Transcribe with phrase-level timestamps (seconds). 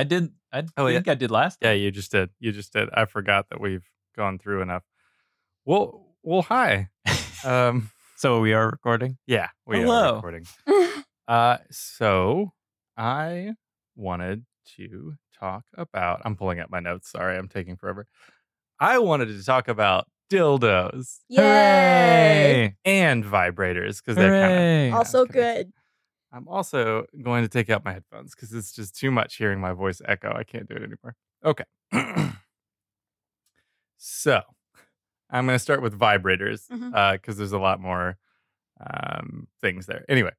[0.00, 0.32] I did.
[0.52, 0.96] I Oh, yeah.
[0.96, 1.58] think I did last.
[1.60, 2.30] Yeah, you just did.
[2.40, 2.88] You just did.
[2.94, 3.84] I forgot that we've
[4.16, 4.82] gone through enough.
[5.66, 6.88] Well, well, hi.
[7.44, 9.16] Um, So we are recording.
[9.26, 10.12] yeah, we Hello.
[10.12, 10.46] are recording.
[11.28, 12.52] Uh, so
[12.96, 13.54] I
[13.94, 14.44] wanted
[14.76, 16.20] to talk about.
[16.24, 17.08] I'm pulling up my notes.
[17.10, 18.06] Sorry, I'm taking forever.
[18.80, 22.76] I wanted to talk about dildos Yay!
[22.84, 24.98] and vibrators because they're kind of.
[24.98, 25.72] Also good.
[26.32, 29.72] I'm also going to take out my headphones because it's just too much hearing my
[29.72, 30.32] voice echo.
[30.32, 31.16] I can't do it anymore.
[31.44, 31.64] Okay.
[33.96, 34.40] so
[35.30, 36.62] I'm going to start with vibrators
[37.12, 38.16] because there's a lot more
[38.80, 40.04] um, things there.
[40.08, 40.32] Anyway,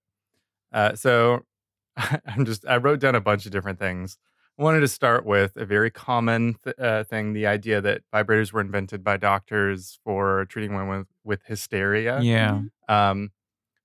[0.74, 1.46] uh, so
[1.98, 4.18] I'm just, I wrote down a bunch of different things.
[4.60, 8.52] I wanted to start with a very common th- uh, thing the idea that vibrators
[8.52, 12.62] were invented by doctors for treating women with, with hysteria Yeah.
[12.90, 13.32] um,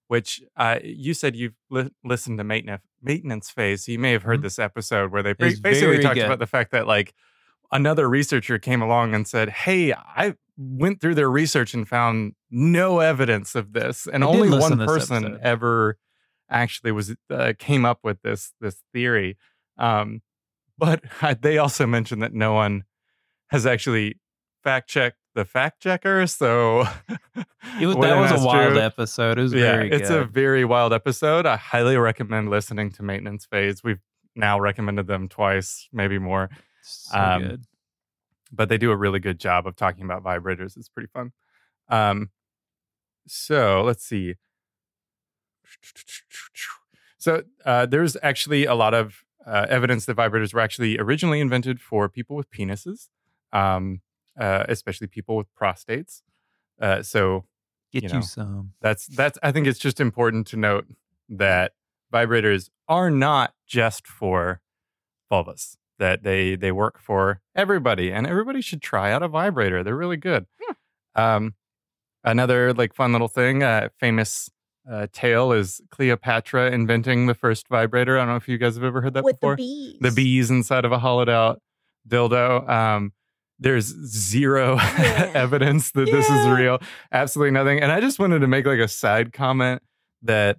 [0.09, 3.85] which uh, you said you've li- listened to maintenance maintenance phase.
[3.87, 4.45] So you may have heard Mhm.
[4.45, 6.25] this episode where they ba- basically talked good.
[6.25, 7.15] about the fact that like
[7.73, 13.01] another researcher came along and said, "Hey, I went through their research and found no
[13.01, 15.41] evidence of this, and I only one person episode.
[15.43, 15.99] ever
[16.49, 19.37] actually was uh, came up with this this theory."
[19.79, 20.23] Um,
[20.79, 21.03] but
[21.43, 22.85] they also mentioned that no one
[23.49, 24.19] has actually
[24.65, 26.27] fact checked the fact checker.
[26.27, 26.81] So
[27.81, 29.39] It was, that was a wild episode.
[29.39, 31.47] It was yeah, very it's a very wild episode.
[31.47, 33.85] I highly recommend listening to Maintenance Phase.
[33.85, 34.01] We've
[34.35, 36.51] now recommended them twice, maybe more,
[36.83, 37.65] so um, good.
[38.51, 40.77] but they do a really good job of talking about vibrators.
[40.77, 41.33] It's pretty fun.
[41.89, 42.31] Um,
[43.29, 44.35] so let's see.
[47.19, 51.81] So uh, there's actually a lot of uh, evidence that vibrators were actually originally invented
[51.81, 53.09] for people with penises,
[53.53, 54.01] um,
[54.39, 56.23] uh, especially people with prostates.
[56.81, 57.45] Uh, so
[57.93, 58.73] Get you you, some.
[58.83, 60.87] that's that's i think it's just important to note
[61.29, 61.73] that
[62.13, 64.61] vibrators are not just for
[65.33, 69.97] vulvas that they they work for everybody and everybody should try out a vibrator they're
[69.97, 70.47] really good
[71.15, 71.55] um
[72.25, 74.51] another like fun little thing uh famous
[74.91, 78.85] uh, tale is cleopatra inventing the first vibrator i don't know if you guys have
[78.85, 79.99] ever heard that With before the bees.
[80.01, 81.63] the bees inside of a hollowed out
[82.07, 82.69] dildo.
[82.69, 83.13] Um,
[83.59, 85.31] there's zero Yeah.
[85.35, 86.79] evidence that this is real.
[87.13, 87.81] Absolutely nothing.
[87.81, 89.83] And I just wanted to make like a side comment
[90.23, 90.59] that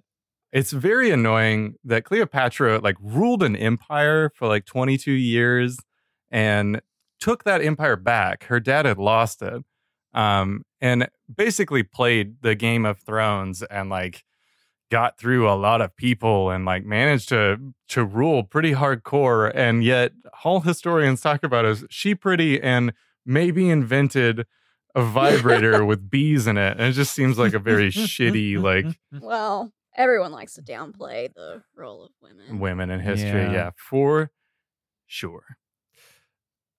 [0.52, 5.78] it's very annoying that Cleopatra like ruled an empire for like 22 years
[6.30, 6.80] and
[7.20, 8.44] took that empire back.
[8.44, 9.62] Her dad had lost it.
[10.14, 14.24] Um, and basically played the Game of Thrones and like
[14.90, 19.84] got through a lot of people and like managed to to rule pretty hardcore and
[19.84, 20.12] yet
[20.44, 22.92] all historians talk about is she pretty and
[23.26, 24.46] maybe invented
[24.94, 28.86] a vibrator with bees in it and it just seems like a very shitty like
[29.20, 32.58] Well, everyone likes to downplay the role of women.
[32.58, 33.52] women in history yeah.
[33.52, 33.70] Yeah.
[33.76, 34.30] for
[35.06, 35.58] sure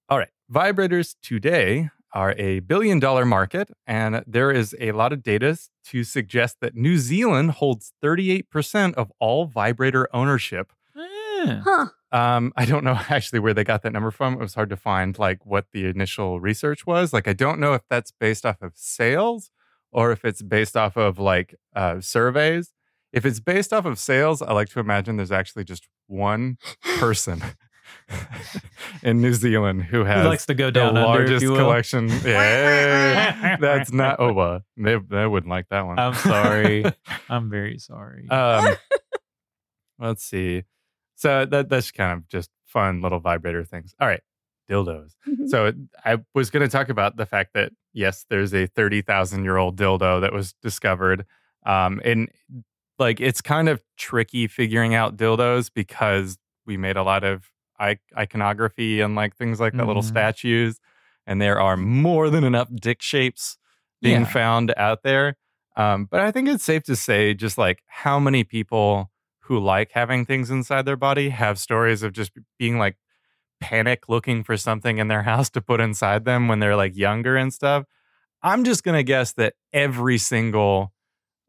[0.10, 5.22] all right vibrators today are a billion dollar market and there is a lot of
[5.24, 10.74] data to suggest that new zealand holds 38% of all vibrator ownership
[11.40, 11.62] Eh.
[11.64, 11.86] Huh.
[12.12, 14.34] Um, I don't know actually where they got that number from.
[14.34, 17.14] It was hard to find like what the initial research was.
[17.14, 19.52] Like, I don't know if that's based off of sales
[19.92, 22.74] or if it's based off of like uh, surveys.
[23.12, 26.58] If it's based off of sales, I like to imagine there's actually just one
[27.00, 27.42] person
[29.04, 31.56] in New Zealand who has Who has likes to go the down under, largest you
[31.56, 32.10] collection.
[32.26, 34.20] Yeah, that's not.
[34.20, 36.00] Oh, they they wouldn't like that one.
[36.00, 36.86] I'm sorry.
[37.30, 38.28] I'm very sorry.
[38.30, 38.76] Um,
[40.00, 40.64] let's see.
[41.16, 43.94] So that that's kind of just fun little vibrator things.
[44.00, 44.22] All right,
[44.70, 45.12] dildos.
[45.48, 45.74] So
[46.06, 49.58] I was going to talk about the fact that yes, there's a thirty thousand year
[49.58, 51.26] old dildo that was discovered,
[51.66, 52.30] um, and
[52.98, 57.46] like it's kind of tricky figuring out dildos because we made a lot of I-
[58.18, 60.08] iconography and like things like that, little Mhm.
[60.08, 60.80] statues,
[61.26, 63.58] and there are more than enough dick shapes
[64.02, 64.28] being Yeah.
[64.32, 65.36] found out there.
[65.76, 69.12] Um, but I think it's safe to say, just like how many people
[69.44, 72.98] who like having things inside their body have stories of just being like
[73.62, 77.36] panic looking for something in their house to put inside them when they're like younger
[77.36, 77.86] and stuff.
[78.42, 80.94] I'm just gonna guess that every single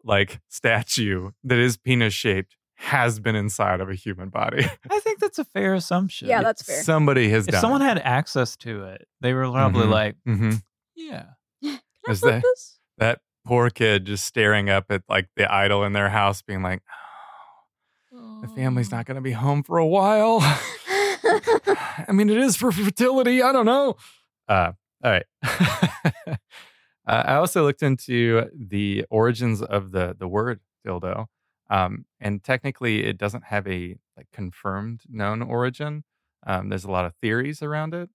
[0.03, 4.65] like statue that is penis shaped has been inside of a human body.
[4.91, 6.29] I think that's a fair assumption.
[6.29, 6.83] Yeah, that's fair.
[6.83, 7.61] Somebody has if done.
[7.61, 9.91] someone had access to it, they were probably Mhm.
[9.91, 10.53] like, hmm
[10.97, 11.25] yeah.
[11.63, 11.79] Can
[12.09, 12.79] I Is that- this?
[12.99, 16.83] that poor kid just staring up at like the idol in their house, being like,
[18.15, 20.39] "Oh, "The family's not going to be home for a while."
[22.09, 23.43] I mean, it is for fertility.
[23.43, 23.97] I don't know.
[24.49, 24.73] Uh,
[25.05, 25.25] all right.
[26.27, 26.37] uh,
[27.07, 31.27] I also looked into the origins of the the word dildo,
[31.71, 36.05] um, and technically, it doesn't have a like confirmed known origin.
[36.47, 38.11] Um, there's a lot of theories around it.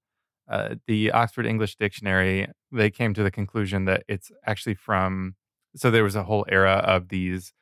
[0.48, 5.36] Uh, the Oxford English Dictionary they came to the conclusion that it's actually from.
[5.76, 7.54] So there was a whole era of these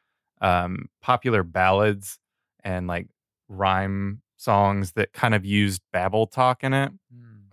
[0.41, 2.19] um, popular ballads
[2.63, 3.07] and like
[3.49, 6.91] rhyme songs that kind of used babble talk in it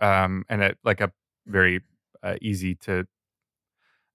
[0.01, 1.11] um, and it like a
[1.47, 1.81] very
[2.23, 3.05] uh, easy to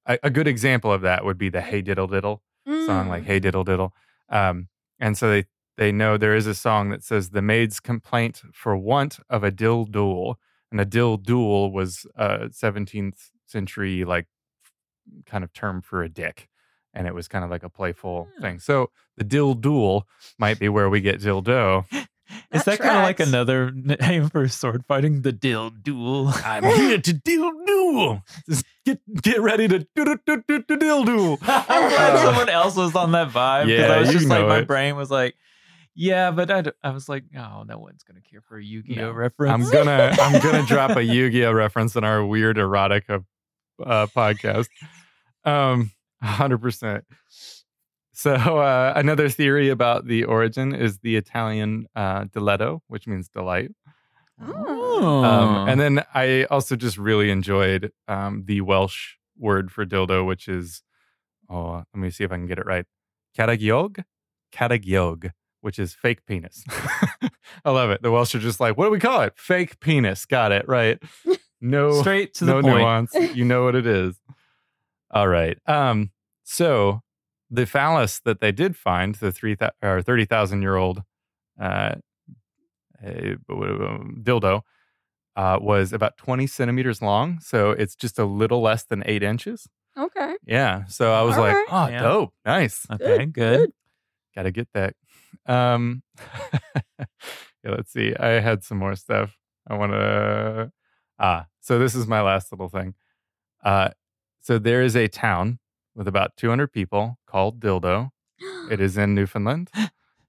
[0.06, 2.42] a, a good example of that would be the hey diddle diddle
[2.86, 3.26] song like Mm.
[3.26, 3.94] hey diddle diddle
[4.28, 4.68] um,
[4.98, 5.44] and so they
[5.76, 9.50] they know there is a song that says the maid's complaint for want of a
[9.50, 10.38] dill duel
[10.70, 14.26] and a dill duel was a 17th century like
[15.26, 16.48] kind of term for a dick
[16.94, 18.42] and it was kind of like a playful Hmm.
[18.42, 20.06] thing so the dill duel
[20.38, 21.84] might be where we get dildo
[22.52, 23.70] Is That that kind of like another
[24.00, 25.22] name for sword fighting?
[25.22, 26.32] The dill duel.
[26.44, 27.52] I'm here to dill
[27.92, 28.22] duel.
[28.48, 31.38] Just get get ready to do do do do do dill duel.
[31.42, 33.66] I'm glad Uh, someone else was on that vibe.
[33.66, 34.66] because Yeah, I was you just like, know my it.
[34.66, 35.34] brain was like,
[35.94, 39.00] yeah, but I, d- I was like, oh, no one's gonna care for a Yu-Gi-Oh
[39.06, 39.12] No.
[39.12, 39.66] reference.
[39.66, 43.24] I'm gonna I'm gonna drop a Yu-Gi-Oh reference in our weird erotica
[43.84, 44.68] uh, podcast.
[45.44, 45.90] Um,
[46.22, 47.04] hundred percent.
[48.12, 53.70] So uh, another theory about the origin is the Italian uh, diletto, which means delight.
[54.44, 55.24] Oh.
[55.24, 60.48] Um, and then I also just really enjoyed um, the Welsh word for dildo, which
[60.48, 60.82] is,
[61.48, 62.84] oh, let me see if I can get it right.
[63.36, 64.04] Cadagiog?
[64.52, 65.30] Cadagiog,
[65.60, 66.64] which is fake penis.
[67.64, 68.02] I love it.
[68.02, 69.34] The Welsh are just like, what do we call it?
[69.36, 70.26] Fake penis.
[70.26, 70.66] Got it.
[70.68, 71.02] Right.
[71.60, 72.78] No, straight to the no point.
[72.78, 73.14] nuance.
[73.34, 74.16] You know what it is.
[75.10, 75.58] All right.
[75.66, 76.10] Um,
[76.44, 77.00] so
[77.50, 81.02] the phallus that they did find, the three thou- or thirty thousand year old
[81.60, 81.96] uh,
[83.04, 83.34] uh,
[84.22, 84.62] dildo,
[85.36, 87.40] uh, was about twenty centimeters long.
[87.40, 89.68] So it's just a little less than eight inches.
[89.98, 90.34] Okay.
[90.46, 90.84] Yeah.
[90.86, 91.66] So I was All like, right.
[91.70, 92.02] oh, Yeah.
[92.02, 92.86] dope, nice.
[92.90, 93.70] Okay, good.
[94.34, 94.94] Got to get that.
[95.46, 96.02] Um,
[96.98, 97.04] yeah,
[97.64, 98.14] let's see.
[98.14, 99.36] I had some more stuff.
[99.66, 100.70] I want to.
[101.18, 102.94] Ah, so this is my last little thing.
[103.64, 103.88] Uh,
[104.42, 105.58] so there is a town
[105.94, 108.10] with about 200 people called Dildo.
[108.70, 109.70] It is in Newfoundland,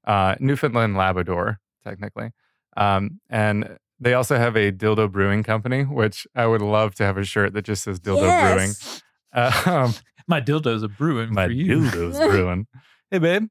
[0.05, 2.31] uh, Newfoundland, Labrador, technically.
[2.77, 7.17] Um, and they also have a dildo brewing company, which I would love to have
[7.17, 8.21] a shirt that just says dildo
[8.53, 8.69] brewing.
[8.69, 9.01] yes.
[9.33, 9.93] Uh, um,
[10.27, 11.79] My dildos are brewing my for you.
[11.81, 12.67] dildos brewing.
[13.11, 13.47] Hey, babe,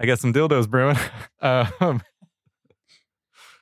[0.00, 0.96] I got some dildos brewing.
[1.40, 2.02] um,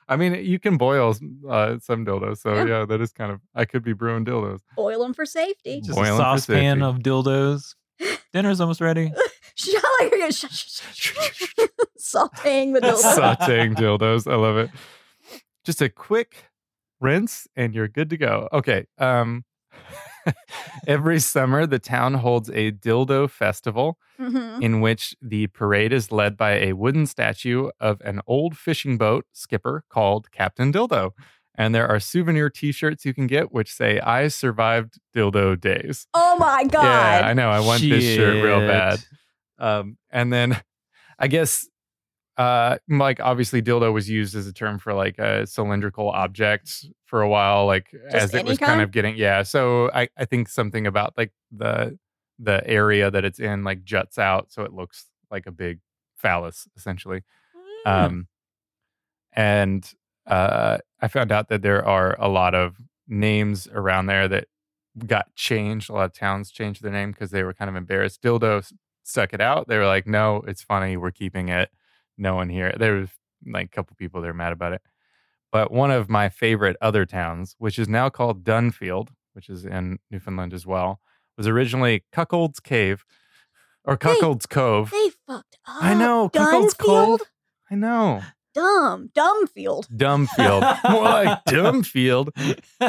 [0.07, 1.15] I mean, you can boil
[1.49, 2.65] uh, some dildos, so Yeah.
[2.65, 2.85] yeah.
[2.85, 3.41] that is kind of.
[3.55, 4.59] I could be brewing dildos.
[4.75, 5.81] Boil them for safety.
[5.81, 7.75] Just Boiling a saucepan of dildos.
[8.33, 9.11] Dinner's almost ready.
[11.99, 13.15] Sauteing the dildo.
[13.15, 14.69] Sauteing dildos, I love it.
[15.65, 16.49] Just a quick
[17.01, 18.47] rinse, and you're good to go.
[18.53, 18.85] Okay.
[18.97, 19.43] Um,
[20.87, 23.97] every summer, the town holds a dildo festival.
[24.17, 24.61] Mhm.
[24.61, 29.25] in which the parade is led by a wooden statue of an old fishing boat
[29.33, 31.11] skipper called Captain Dildo.
[31.53, 36.07] And there are souvenir t shirts you can get which say, I survived dildo days.
[36.13, 36.83] Oh my god.
[36.85, 37.49] Yeah, I know.
[37.49, 39.03] I want this shirt real bad.
[39.59, 40.61] Um, and then
[41.19, 41.67] I guess,
[42.37, 47.21] uh, like, obviously, dildo was used as a term for like a cylindrical object for
[47.21, 48.81] a while, like, as it was kind kind?
[48.81, 49.43] of getting, yeah.
[49.43, 51.97] So I, I think something about like the,
[52.39, 55.79] the area that it's in like juts out so it looks like a big
[56.17, 57.23] phallus essentially
[57.85, 57.89] Hmm.
[57.89, 58.27] um
[59.33, 59.93] and
[60.27, 62.75] uh i found out that there are a lot of
[63.07, 64.47] names around there that
[65.05, 68.21] got changed a lot of towns changed their name because they were kind of embarrassed
[68.21, 68.69] dildo
[69.03, 71.69] stuck it out they were like no it's funny we're keeping it
[72.17, 73.09] no one here there was
[73.45, 74.81] like a couple people that are mad about it
[75.51, 79.99] but one of my favorite other towns which is now called dunfield which is in
[80.11, 80.99] newfoundland as well
[81.37, 83.03] was originally cuckold's cave
[83.83, 85.83] or cuckold's cove They fucked up.
[85.83, 86.85] i know cuckold's Dunfield?
[87.19, 87.21] cove
[87.71, 88.21] i know
[88.53, 89.09] Dumb.
[89.13, 89.85] Dumbfield.
[89.93, 90.89] Dumbfield.
[90.89, 92.29] More like Dumbfield.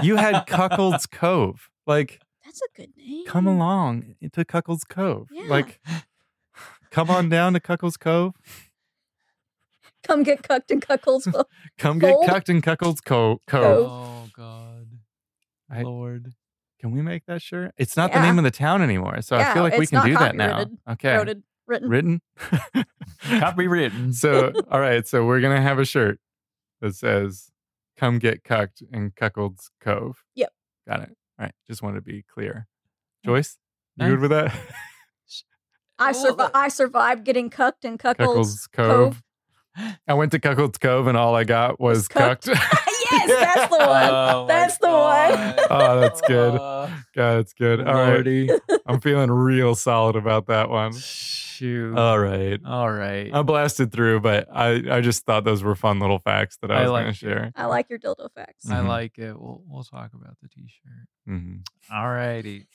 [0.04, 1.71] You had Cuckold's Cove.
[1.88, 3.25] Like, That's a good name.
[3.26, 5.28] come along to Cuckold's Cove.
[5.33, 5.49] Yeah.
[5.49, 5.80] Like,
[6.92, 8.35] come on down to Cuckold's Cove.
[10.06, 11.25] Come get cucked in cuckolds.
[11.32, 11.46] Cove.
[11.78, 12.26] Come get Fold.
[12.26, 13.62] cucked in Cuckold's Co- Cove.
[13.62, 13.86] Cove.
[13.90, 14.86] Oh God,
[15.70, 16.32] I- Lord.
[16.78, 17.72] Can we make that shirt?
[17.78, 18.26] It's not the Yeah.
[18.26, 20.14] name of the town anymore, so I Yeah, feel like we it's can not do
[20.14, 20.48] that now.
[20.58, 20.78] copyrighted.
[20.90, 21.12] Okay.
[21.14, 21.42] Noted.
[21.66, 21.88] Written.
[21.88, 22.20] written.
[23.22, 24.14] Copywritten.
[24.14, 25.06] so, all right.
[25.06, 26.18] So we're gonna have a shirt
[26.80, 27.50] that says
[27.96, 30.50] "Come get cucked in Cuckold's Cove." Yep.
[30.86, 31.08] Got it.
[31.38, 31.54] All right.
[31.66, 32.66] Just wanted to be clear.
[33.25, 33.56] Joyce,
[33.96, 34.12] you Nice.
[34.12, 34.54] good with that?
[35.98, 36.52] I survived.
[36.54, 38.66] I survived getting cucked in Cuckold's.
[38.66, 39.22] Cuckold's Cove.
[40.09, 42.47] I went to Cuckold's Cove and all I got was Was cucked.
[42.47, 42.61] cucked.
[43.11, 44.11] yes, that's the one.
[44.11, 45.56] Oh, That's the one.
[45.56, 45.66] God.
[45.71, 46.52] Oh, that's good.
[47.14, 47.87] God, it's good.
[47.87, 48.50] All Lordy.
[48.87, 50.92] I'm feeling real solid about that one.
[50.92, 51.97] Shoot.
[51.97, 52.61] All right.
[52.66, 53.33] All right.
[53.33, 56.80] I blasted through, but I, I just thought those were fun little facts that I
[56.80, 57.52] I was like going to share.
[57.56, 58.68] I like your dildo facts.
[58.71, 58.88] I Mhm.
[58.88, 59.38] like it.
[59.40, 61.09] We'll we'll talk about the t-shirt.
[61.26, 61.56] hmm
[61.92, 62.66] All righty.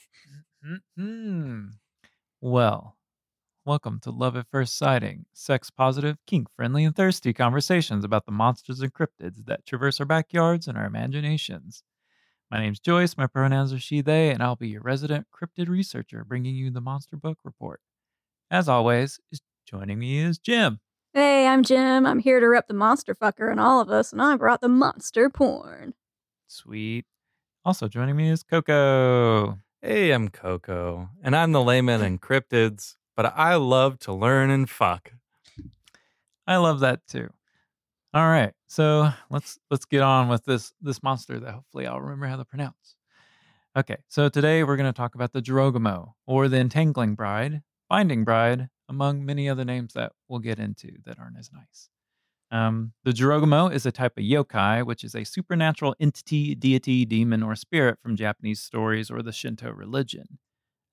[0.95, 1.65] Hmm.
[2.39, 2.95] Well,
[3.63, 8.31] welcome to Love at First Sighting, sex positive, kink friendly, and thirsty conversations about the
[8.31, 11.83] monsters and cryptids that traverse our backyards and our imaginations.
[12.49, 16.25] My name's Joyce, my pronouns are she, they, and I'll be your resident cryptid researcher
[16.25, 17.81] bringing you the Monster Book Report.
[18.49, 20.79] As always, is joining me is Jem.
[21.13, 22.07] Hey, I'm Jem.
[22.07, 24.69] I'm here to rep the monster fucker in all of us, and I brought the
[24.69, 25.93] monster porn.
[26.47, 27.05] Sweet.
[27.63, 29.59] Also joining me is Coco.
[29.83, 34.67] Hey, I'm Coco, and I'm the layman in cryptids, but I love to learn and
[34.67, 35.13] fuck.
[36.47, 37.29] I love that too.
[38.15, 42.25] All right, so let's let's get on with this this monster that hopefully I'll remember
[42.25, 42.95] how to pronounce.
[43.77, 48.23] Okay, so today we're going to talk about the Jirogamo, or the Entangling Bride, Binding
[48.23, 51.89] Bride, among many other names that we'll get into that aren't as nice.
[52.49, 57.43] Um, the Jirogamo is a type of yokai, which is a supernatural entity, deity, demon,
[57.43, 60.39] or spirit from Japanese stories or the Shinto religion.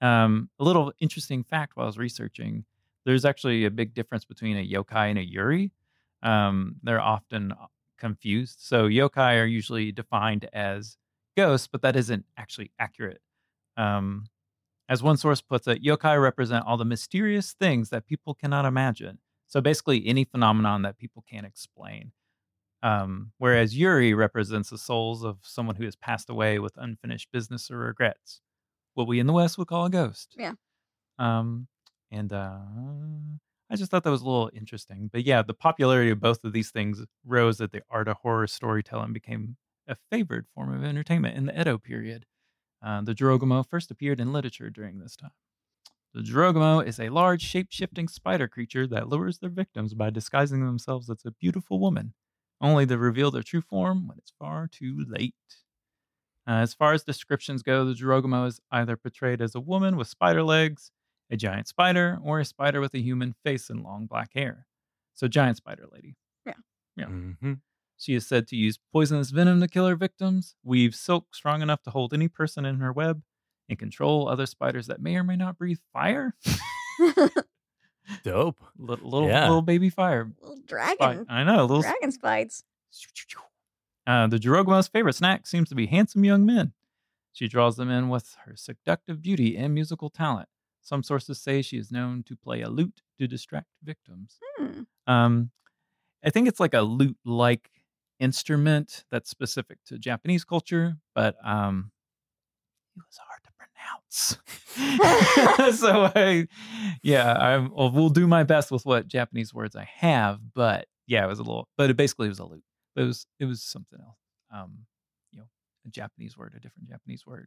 [0.01, 2.65] Um, a little interesting fact while I was researching
[3.09, 5.73] there's actually a big difference between a yokai and a yuri.
[6.23, 7.55] Um, they're often
[7.99, 8.59] confused.
[8.61, 10.99] So yokai are usually defined as
[11.35, 13.23] ghosts, but that isn't actually accurate.
[13.79, 14.27] Um,
[14.91, 19.21] as one source puts it, yokai represent all the mysterious things that people cannot imagine.
[19.47, 22.13] So basically, any phenomenon that people can't explain.
[22.83, 27.71] Um, whereas Yuri represents the souls of someone who has passed away with unfinished business
[27.71, 28.41] or regrets,
[28.99, 30.35] what we in the West would call a ghost.
[30.37, 30.55] Yeah.
[31.19, 31.69] Um,
[32.11, 32.59] and uh,
[33.71, 35.09] I just thought that was a little interesting.
[35.13, 38.47] But yeah, the popularity of both of these things rose as the art of horror
[38.47, 42.27] storytelling became a favored form of entertainment in the Edo period.
[42.83, 45.33] Uh, the Jirogamo first appeared in literature during this time.
[46.15, 50.65] The Jirogamo is a large, shape shifting spider creature that lures their victims by disguising
[50.67, 52.15] themselves as a beautiful woman,
[52.61, 55.35] only to reveal their true form when it's far too late.
[56.49, 60.09] Uh, as far as descriptions go, the Jirogamo is either portrayed as a woman with
[60.09, 60.91] spider legs,
[61.31, 64.67] a giant spider, or a spider with a human face and long black hair.
[65.15, 66.17] So, giant spider lady.
[66.97, 67.07] Yeah.
[67.07, 67.53] hmm
[67.99, 71.83] She is said to use poisonous venom to kill her victims, weave silk strong enough
[71.83, 73.23] to hold any person in her web,
[73.69, 76.35] and control other spiders that may or may not breathe fire.
[78.25, 78.59] Dope.
[78.79, 79.47] little little, Yeah.
[79.49, 80.33] little baby fire.
[80.41, 80.99] Little Spite.
[80.99, 81.27] dragon.
[81.29, 81.83] I know, little.
[81.83, 82.65] Dragon spites.
[84.09, 86.73] Uh, the Jirogamo's favorite snack seems to be handsome young men.
[87.35, 90.49] She draws them in with her seductive beauty and musical talent.
[90.81, 94.39] Some sources say she is known to play a lute to distract victims.
[94.57, 94.81] Hmm.
[95.07, 95.51] Um,
[96.25, 97.69] I think it's like a lute like
[98.19, 101.91] instrument that's specific to Japanese culture, but um,
[102.97, 103.51] it was hard to
[104.79, 105.79] pronounce.
[105.81, 106.49] so I,
[107.03, 111.25] yeah, I well, we'll do my best with what Japanese words I have, but yeah,
[111.25, 112.65] it was a little, but it basically was a lute.
[112.99, 114.19] But it was it was something else.
[114.53, 114.79] Um,
[115.31, 115.45] you know,
[115.87, 117.47] a Japanese word, a different Japanese word.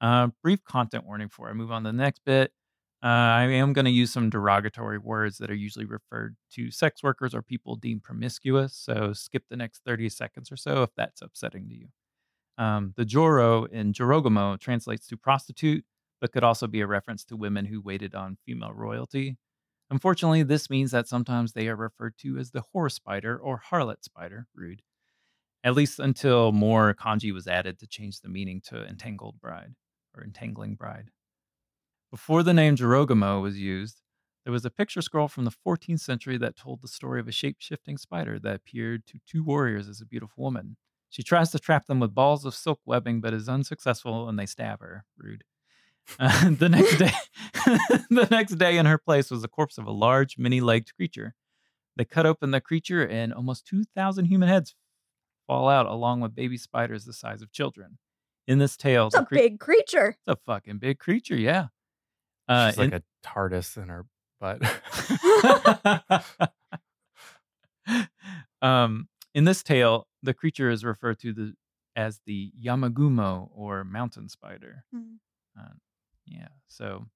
[0.00, 2.50] Uh, brief content warning before I move on to the next bit.
[3.00, 7.00] Uh, I am going to use some derogatory words that are usually referred to sex
[7.00, 8.74] workers or people deemed promiscuous.
[8.74, 11.86] So skip the next 30 seconds or so if that's upsetting to you.
[12.58, 15.84] Um, the Joro in Jorogamo translates to prostitute,
[16.20, 19.36] but could also be a reference to women who waited on female royalty.
[19.92, 24.02] Unfortunately, this means that sometimes they are referred to as the whore spider or harlot
[24.02, 24.80] spider, rude,
[25.62, 29.74] at least until more kanji was added to change the meaning to entangled bride
[30.16, 31.10] or entangling bride.
[32.10, 34.00] Before the name Jirogamo was used,
[34.44, 37.32] there was a picture scroll from the 14th century that told the story of a
[37.32, 40.78] shape shifting spider that appeared to two warriors as a beautiful woman.
[41.10, 44.46] She tries to trap them with balls of silk webbing, but is unsuccessful and they
[44.46, 45.04] stab her.
[45.18, 45.44] Rude.
[46.18, 47.12] Uh, the next day,
[48.10, 51.34] the next day in her place was the corpse of a large, many-legged creature.
[51.96, 54.74] They cut open the creature, and almost 2,000 human heads
[55.46, 57.98] fall out, along with baby spiders the size of children.
[58.48, 60.16] In this tale, It's a cre- big creature.
[60.26, 61.66] it's a fucking big creature, yeah.
[62.48, 64.06] Uh, She's like in- a TARDIS in her
[64.40, 64.60] butt.
[68.62, 71.54] um, in this tale, the creature is referred to the,
[71.96, 74.84] as the Yamagumo or mountain spider.
[74.92, 75.14] Hmm.
[75.58, 75.68] Uh,
[76.26, 77.06] yeah, so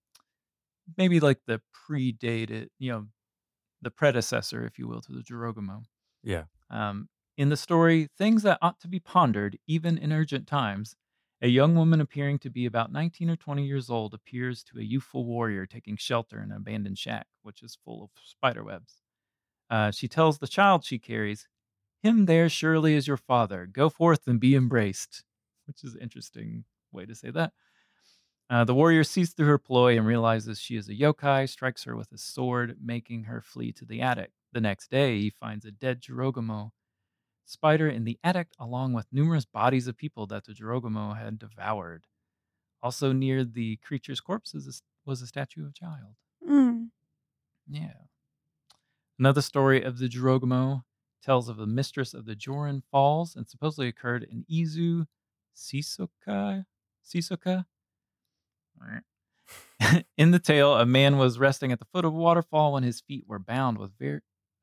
[0.96, 3.06] maybe like the predated, you know,
[3.82, 5.82] the predecessor, if you will, to the Jorogumo.
[6.22, 6.44] Yeah.
[6.70, 10.96] Um, in the story, things that ought to be pondered, even in urgent times,
[11.42, 14.82] a young woman appearing to be about 19 or 20 years old appears to a
[14.82, 19.02] youthful warrior taking shelter in an abandoned shack, which is full of spider webs.
[19.68, 21.46] Uh, she tells the child she carries,
[22.02, 23.66] Him there surely is your father.
[23.66, 25.24] Go forth and be embraced,
[25.66, 27.52] which is an interesting way to say that.
[28.48, 31.96] Uh, the warrior sees through her ploy and realizes she is a yokai, strikes her
[31.96, 34.30] with his sword, making her flee to the attic.
[34.52, 36.70] The next day, he finds a dead Jorogumo
[37.44, 42.04] spider in the attic, along with numerous bodies of people that the Jorogumo had devoured.
[42.82, 44.54] Also, near the creature's corpse
[45.04, 46.14] was a statue of a child.
[46.48, 46.90] Mm.
[47.68, 47.94] Yeah.
[49.18, 50.84] Another story of the Jorogumo
[51.22, 55.06] tells of the mistress of the Joran Falls and supposedly occurred in Izu
[55.56, 56.64] Sisoka.
[57.04, 57.64] Sisoka?
[60.16, 63.00] in the tale, a man was resting at the foot of a waterfall when his
[63.00, 63.92] feet were bound with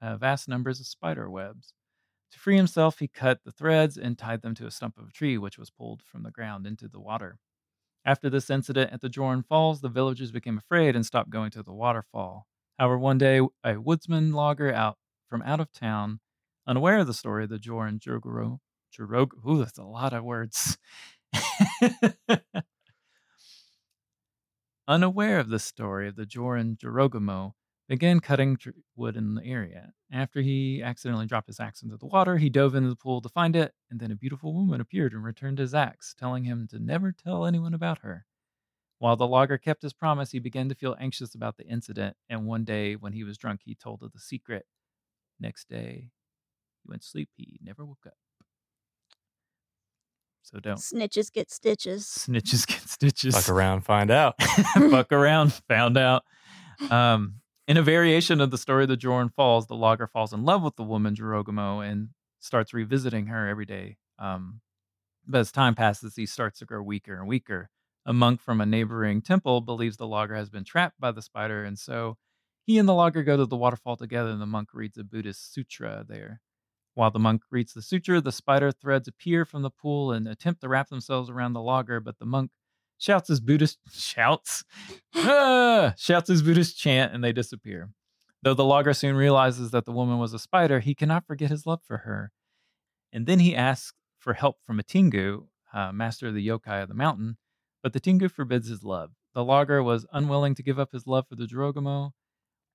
[0.02, 1.74] uh, vast numbers of spider webs.
[2.32, 5.12] To free himself, he cut the threads and tied them to a stump of a
[5.12, 7.38] tree, which was pulled from the ground into the water.
[8.06, 11.64] After this incident at the Joran Falls, the villagers became afraid and stopped going to
[11.64, 12.48] the waterfall.
[12.80, 14.98] However, one day, a woodsman logger out
[15.30, 16.20] from out of town,
[16.68, 18.60] unaware of the story of the Joran Jurogoro,
[18.94, 20.78] Jurog, ooh, that's a lot of words.
[24.88, 27.54] unaware of the story of the Joran Jorogumo,
[27.88, 28.58] began cutting
[28.96, 29.94] wood in the area.
[30.12, 33.30] After he accidentally dropped his axe into the water, he dove into the pool to
[33.30, 36.80] find it, and then a beautiful woman appeared and returned his axe, telling him to
[36.80, 38.26] never tell anyone about her.
[39.00, 42.46] While the logger kept his promise, he began to feel anxious about the incident, and
[42.46, 44.66] one day when he was drunk, he told her the secret.
[45.40, 46.12] Next day,
[46.84, 47.30] he went to sleep.
[47.36, 48.23] He never woke up.
[50.44, 52.06] So don't Snitches get stitches.
[52.06, 53.36] snitches get stitches.
[53.36, 54.36] Fuck around, find out.
[54.92, 56.24] fuck around, found out.
[56.90, 57.36] Um,
[57.68, 60.62] in a variation of the story of the Joran Falls, the logger falls in love
[60.62, 62.10] with the woman Jorogumo and
[62.40, 63.98] starts revisiting her every day.
[64.20, 64.60] Um,
[65.26, 67.70] but as time passes, he starts to grow weaker and weaker.
[68.06, 71.64] A monk from a neighboring temple believes the logger has been trapped by the spider,
[71.64, 72.18] and so
[72.66, 75.54] he and the logger go to the waterfall together, and the monk reads a Buddhist
[75.54, 76.42] sutra there.
[76.96, 80.62] While the monk reads the sutra, the spider threads appear from the pool and attempt
[80.62, 82.52] to wrap themselves around the logger, but the monk
[82.98, 84.64] shouts his Buddhist shouts
[85.16, 87.90] ah, shouts his Buddhist chant and they disappear.
[88.44, 91.66] Though the logger soon realizes that the woman was a spider, he cannot forget his
[91.66, 92.32] love for her.
[93.12, 96.90] And then he asks for help from a Tingu, uh, master of the yokai of
[96.90, 97.38] the mountain,
[97.82, 99.12] but the Tingu forbids his love.
[99.34, 102.12] The logger was unwilling to give up his love for the Jorogumo.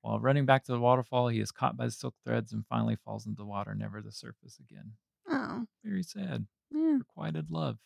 [0.02, 2.96] While running back to the waterfall, he is caught by the silk threads and finally
[2.96, 4.92] falls into the water, never to surface again.
[5.28, 6.96] Oh, Very sad yeah.
[6.98, 7.78] requited love.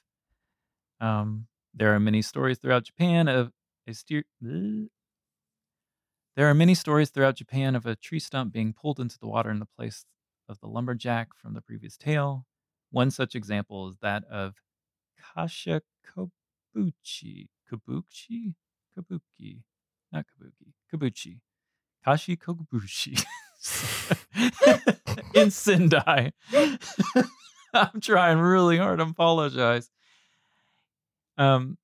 [1.01, 3.53] Um, there are many stories throughout Japan of
[3.89, 4.25] a steer.
[4.43, 4.89] Bleh.
[6.37, 9.51] There are many stories throughout Japan of a tree stump being pulled into the water
[9.51, 10.05] in the place
[10.49, 12.47] of the lumberjack from the previous tale.
[12.91, 14.57] One such example is that of
[15.19, 17.49] Kasha Kobuchi.
[17.71, 18.55] Kabuchi?
[18.97, 19.63] Kabuki.
[20.13, 20.73] Not Kabuki.
[20.93, 21.41] Kabuchi.
[22.05, 23.25] Kashi Kobuchi.
[25.35, 26.33] in Sendai.
[27.75, 29.01] I'm trying really hard.
[29.01, 29.91] I apologize.
[31.39, 31.79] Um,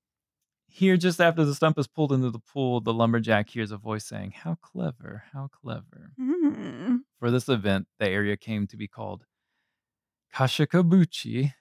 [0.67, 4.05] here, just after the stump is pulled into the pool, the lumberjack hears a voice
[4.05, 6.13] saying, How clever, how clever.
[6.21, 6.99] Mm.
[7.19, 9.25] For this event, the area came to be called
[10.35, 11.55] Kashikabuchi,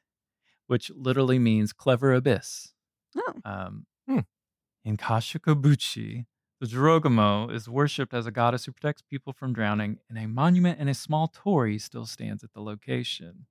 [0.68, 2.74] which literally means clever abyss.
[3.18, 4.20] Oh, Um, Hmm.
[4.86, 6.26] In Kashikabuchi,
[6.60, 10.80] the Jorogumo is worshipped as a goddess who protects people from drowning, and a monument
[10.80, 13.46] and a small torii still stands at the location.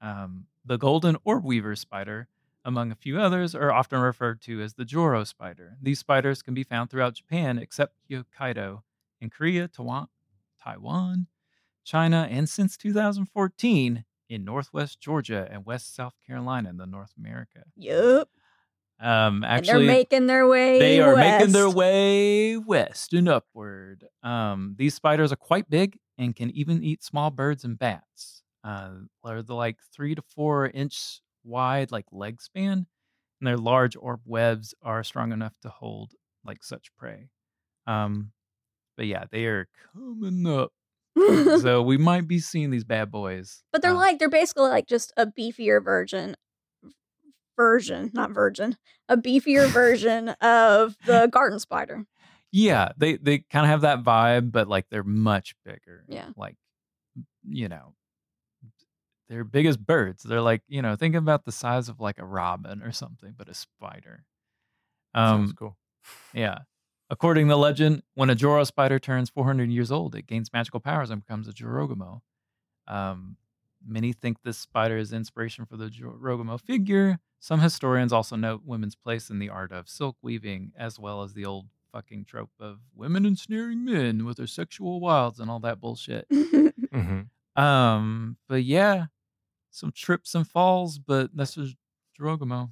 [0.00, 2.28] Um, the golden orb weaver spider,
[2.64, 5.76] among a few others, are often referred to as the Joro spider.
[5.80, 8.82] These spiders can be found throughout Japan, except Hokkaido,
[9.20, 11.26] in Korea, Taiwan,
[11.84, 17.62] China, and since 2014 in Northwest Georgia and West South Carolina in the North America.
[17.76, 18.28] yup.
[18.98, 20.78] Um, And actually, they're making their way.
[20.78, 24.06] they are making their way west and upward.
[24.22, 28.42] Um, these spiders are quite big and can even eat small birds and bats.
[28.64, 28.90] Uh,
[29.22, 32.86] they're the like three to four inch wide, like leg span,
[33.40, 36.12] and their large orb webs are strong enough to hold
[36.44, 37.28] like such prey.
[37.86, 38.32] Um,
[38.96, 40.72] but yeah, they are coming up.
[41.60, 43.62] so we might be seeing these bad boys.
[43.72, 46.34] but they're uh, like they're basically like just a beefier version
[47.56, 48.76] version, not virgin,
[49.08, 52.04] a beefier version of the garden spider.
[52.52, 56.04] Yeah, they they kind of have that vibe, but like they're much bigger.
[56.08, 56.28] Yeah.
[56.36, 56.56] Like
[57.48, 57.94] you know,
[59.28, 60.22] they're big as birds.
[60.22, 63.48] They're like, you know, think about the size of like a robin or something, but
[63.48, 64.24] a spider.
[65.14, 65.76] Sounds Um cool.
[66.32, 66.58] yeah.
[67.08, 70.80] According to the legend, when a Joro spider turns 400 years old, it gains magical
[70.80, 72.20] powers and becomes a Jorogamo.
[72.88, 73.36] Um,
[73.84, 77.18] many think this spider is inspiration for the Jorogamo figure.
[77.40, 81.34] Some historians also note women's place in the art of silk weaving, as well as
[81.34, 85.80] the old fucking trope of women ensnaring men with their sexual wilds and all that
[85.80, 86.26] bullshit.
[86.30, 87.20] hmm
[87.60, 89.06] Um, but yeah,
[89.70, 91.76] some trips and falls, but that's just
[92.18, 92.70] Jorogamo.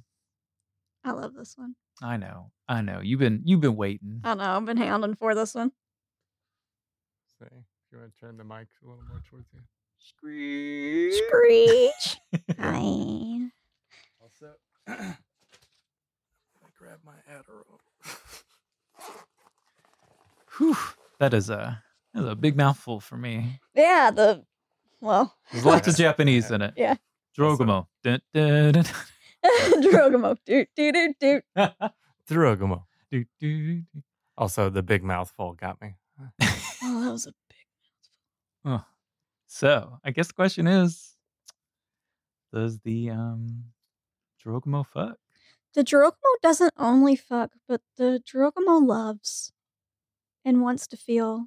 [1.03, 1.75] I love this one.
[2.01, 2.99] I know, I know.
[3.01, 4.21] You've been you've been waiting.
[4.23, 4.43] I know.
[4.43, 5.71] I've been hounding for this one.
[7.39, 9.59] Say, if you want to turn the mic a little more towards you.
[9.99, 11.13] Screech.
[11.27, 12.17] Screech.
[12.59, 13.49] Hi.
[14.21, 14.53] Also,
[14.87, 15.15] I
[16.77, 17.79] grab my Adderall.
[20.57, 20.77] Whew,
[21.19, 23.59] that is a that is a big mouthful for me.
[23.73, 24.43] Yeah, the
[25.01, 26.73] well, There's lots of Japanese in it.
[26.77, 26.95] Yeah.
[27.37, 27.87] Jorogamo.
[28.03, 28.85] Dun, dun, dun,
[29.81, 30.37] Drogamo.
[30.45, 31.43] Doot doot doot doot.
[31.55, 31.73] dun.
[32.29, 32.83] Thurogamo.
[33.11, 33.83] Do, do, do.
[34.37, 35.95] Also, the big mouthful got me.
[36.19, 37.67] Oh, that was a big.
[38.63, 38.87] Mouthful.
[38.89, 38.94] Oh.
[39.55, 41.15] So I guess the question is,
[42.51, 43.63] does the um
[44.43, 45.15] Jorogamo fuck?
[45.73, 49.53] The Drogamo doesn't only fuck, but the Drogamo loves
[50.43, 51.45] and wants to feel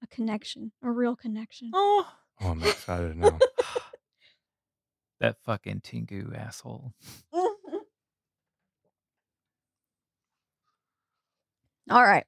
[0.00, 1.72] a connection, a real connection.
[1.74, 2.06] Oh,
[2.40, 3.36] Oh, I'm excited now.
[5.18, 6.92] that fucking Tingu asshole.
[11.90, 12.26] All right.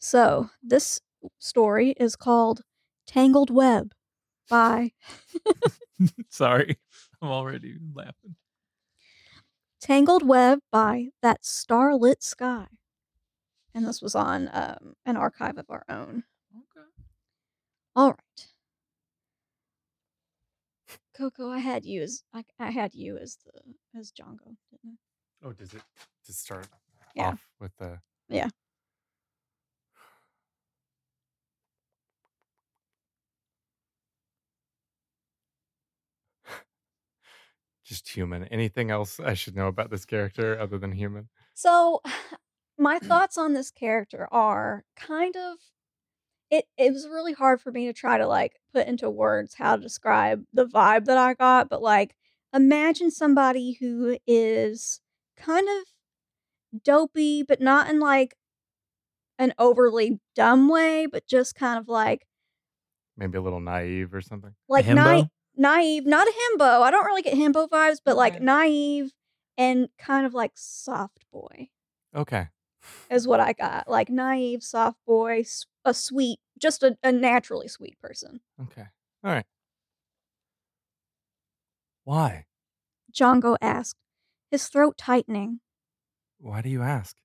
[0.00, 1.00] So this
[1.38, 2.60] story is called
[3.14, 3.92] Tangled Web
[4.48, 4.92] by
[6.28, 6.78] Sorry,
[7.20, 8.36] I'm already laughing.
[9.80, 12.66] Tangled Web by That Starlit Sky.
[13.74, 16.22] And this was on um, an archive of our own.
[16.54, 16.86] Okay.
[17.96, 18.46] All right.
[21.12, 24.98] Coco, I had you as I, I had you as the as Django, didn't
[25.44, 25.82] oh, does it
[26.26, 26.68] to start
[27.16, 27.30] Yeah.
[27.32, 28.48] off with the Yeah.
[37.90, 38.44] Just human?
[38.44, 41.28] Anything else I should know about this character other than human?
[41.54, 42.00] So,
[42.78, 45.58] my thoughts on this character are kind of
[46.50, 49.76] it it was really hard for me to try to like put into words how
[49.76, 52.14] to describe the vibe that I got, but like
[52.54, 55.00] imagine somebody who is
[55.36, 58.34] kind of dopey, but not in like
[59.38, 62.26] an overly dumb way, but just kind of like
[63.16, 64.54] Maybe a little naive or something.
[64.68, 65.26] like naive,
[65.60, 66.80] naive, not a himbo.
[66.82, 69.12] I don't really get himbo vibes, but like naive
[69.58, 71.68] and kind of like soft boy
[72.16, 72.48] Okay.
[73.10, 73.88] is what I got.
[73.88, 75.44] Like naive, soft boy,
[75.84, 78.40] a sweet, just a, a naturally sweet person.
[78.60, 78.86] Okay.
[79.22, 79.44] All right.
[82.04, 82.46] Why?
[83.12, 83.98] Django asked,
[84.50, 85.60] his throat tightening.
[86.38, 87.16] Why do you ask?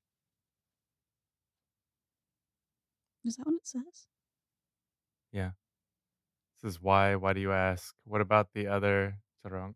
[3.23, 4.07] Is that what it says?
[5.31, 5.64] This
[6.65, 7.15] is why.
[7.15, 7.93] Why do you ask?
[8.06, 9.75] What about the other Tarong?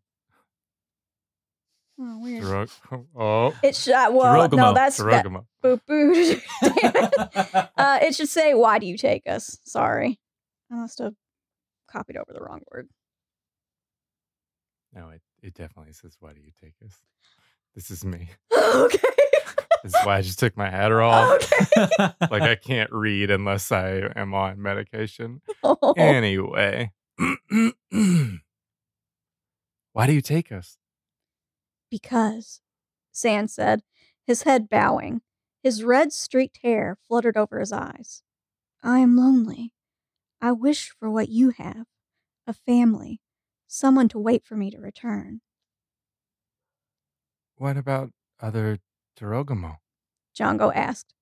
[2.02, 2.70] Oh, weird.
[3.16, 3.54] Oh.
[3.62, 3.92] It should.
[3.94, 4.74] uh, Well, no, Tarogamo.
[4.74, 5.26] that's that,
[5.62, 6.12] boo boo.
[6.62, 7.68] It.
[7.76, 10.18] Uh, it should say, "Why do you take us?" Sorry,
[10.70, 11.14] I must have
[11.90, 12.88] copied over the wrong word.
[14.94, 16.94] No, it, it definitely says, Why do you take us?
[17.74, 18.28] This is me.
[18.56, 18.98] okay.
[19.82, 21.36] This is why I just took my Adderall.
[21.82, 22.14] okay.
[22.30, 25.40] like, I can't read unless I am on medication.
[25.62, 25.94] Oh.
[25.96, 26.92] Anyway.
[29.92, 30.76] why do you take us?
[31.90, 32.60] Because,
[33.12, 33.82] Sand said,
[34.26, 35.22] his head bowing,
[35.62, 38.22] his red streaked hair fluttered over his eyes.
[38.82, 39.72] I am lonely.
[40.40, 41.86] I wish for what you have
[42.46, 43.20] a family,
[43.66, 45.40] someone to wait for me to return.
[47.56, 48.78] What about other
[49.20, 49.76] Tarogamo?
[50.34, 51.12] Django asked.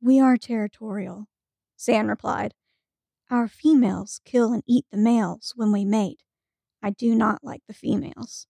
[0.00, 1.26] We are territorial,
[1.76, 2.54] San replied.
[3.30, 6.22] Our females kill and eat the males when we mate.
[6.82, 8.46] I do not like the females.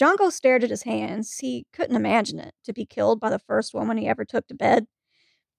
[0.00, 1.38] Django stared at his hands.
[1.38, 4.54] He couldn't imagine it to be killed by the first woman he ever took to
[4.54, 4.86] bed.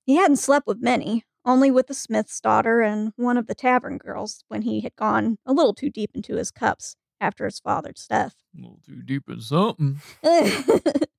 [0.06, 3.98] He hadn't slept with many, only with the smith's daughter and one of the tavern
[3.98, 8.06] girls when he had gone a little too deep into his cups after his father's
[8.08, 8.36] death.
[8.56, 10.00] A little too deep in something.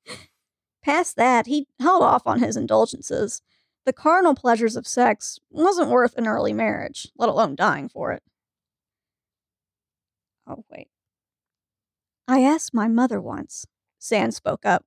[0.84, 3.40] Past that, he held off on his indulgences.
[3.86, 8.22] The carnal pleasures of sex wasn't worth an early marriage, let alone dying for it.
[10.46, 10.88] Oh, wait.
[12.28, 13.66] I asked my mother once.
[13.98, 14.84] Sand spoke up.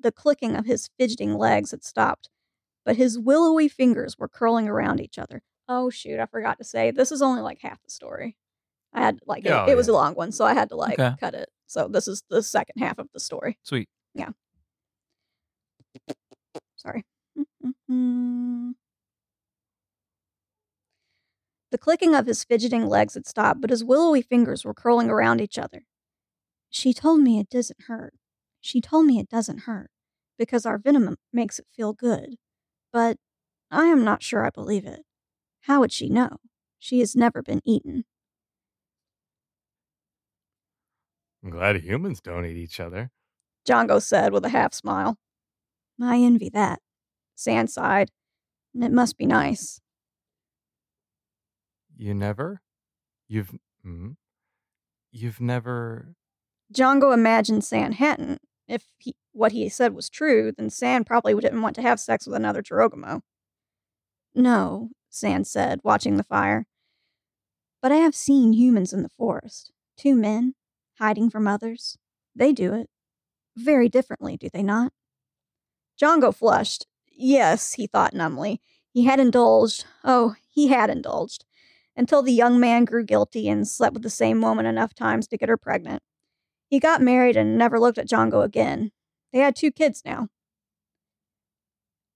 [0.00, 2.28] The clicking of his fidgeting legs had stopped,
[2.84, 5.42] but his willowy fingers were curling around each other.
[5.68, 8.36] Oh, shoot, I forgot to say, this is only like half the story.
[8.92, 10.98] I had, like, it- Oh, it, was a long one, so I had to, like,
[10.98, 11.14] Okay.
[11.20, 11.50] cut it.
[11.66, 13.58] So this is the second half of the story.
[13.62, 13.88] Sweet.
[16.76, 17.04] Sorry.
[17.88, 18.74] the
[21.78, 25.58] clicking of his fidgeting legs had stopped, but his willowy fingers were curling around each
[25.58, 25.82] other.
[26.70, 28.14] She told me it doesn't hurt.
[28.60, 29.90] She told me it doesn't hurt
[30.38, 32.36] because our venom makes it feel good.
[32.92, 33.18] But
[33.70, 35.02] I am not sure I believe it.
[35.62, 36.38] How would she know?
[36.78, 38.04] She has never been eaten.
[41.42, 43.10] I'm glad humans don't eat each other.
[43.66, 45.16] Django said with a half smile.
[46.00, 46.80] I envy that.
[47.34, 48.10] Sand sighed.
[48.74, 49.80] It must be nice.
[51.96, 52.60] You never?
[53.28, 53.54] You've.
[53.84, 54.16] Mm,
[55.10, 56.14] you've never.
[56.72, 58.40] Django imagined Sand hadn't.
[58.68, 62.26] If he, what he said was true, then Sand probably didn't want to have sex
[62.26, 63.20] with another Jorogumo.
[64.34, 66.66] No, Sand said, watching the fire.
[67.80, 69.72] But I have seen humans in the forest.
[69.96, 70.54] Two men,
[70.98, 71.96] hiding from others.
[72.34, 72.90] They do it.
[73.56, 74.92] Very differently, do they not?
[76.00, 76.86] Django flushed.
[77.10, 78.60] Yes, he thought numbly.
[78.92, 79.84] He had indulged.
[80.04, 81.44] Oh, he had indulged.
[81.96, 85.38] Until the young man grew guilty and slept with the same woman enough times to
[85.38, 86.02] get her pregnant.
[86.68, 88.90] He got married and never looked at Django again.
[89.32, 90.28] They had two kids now.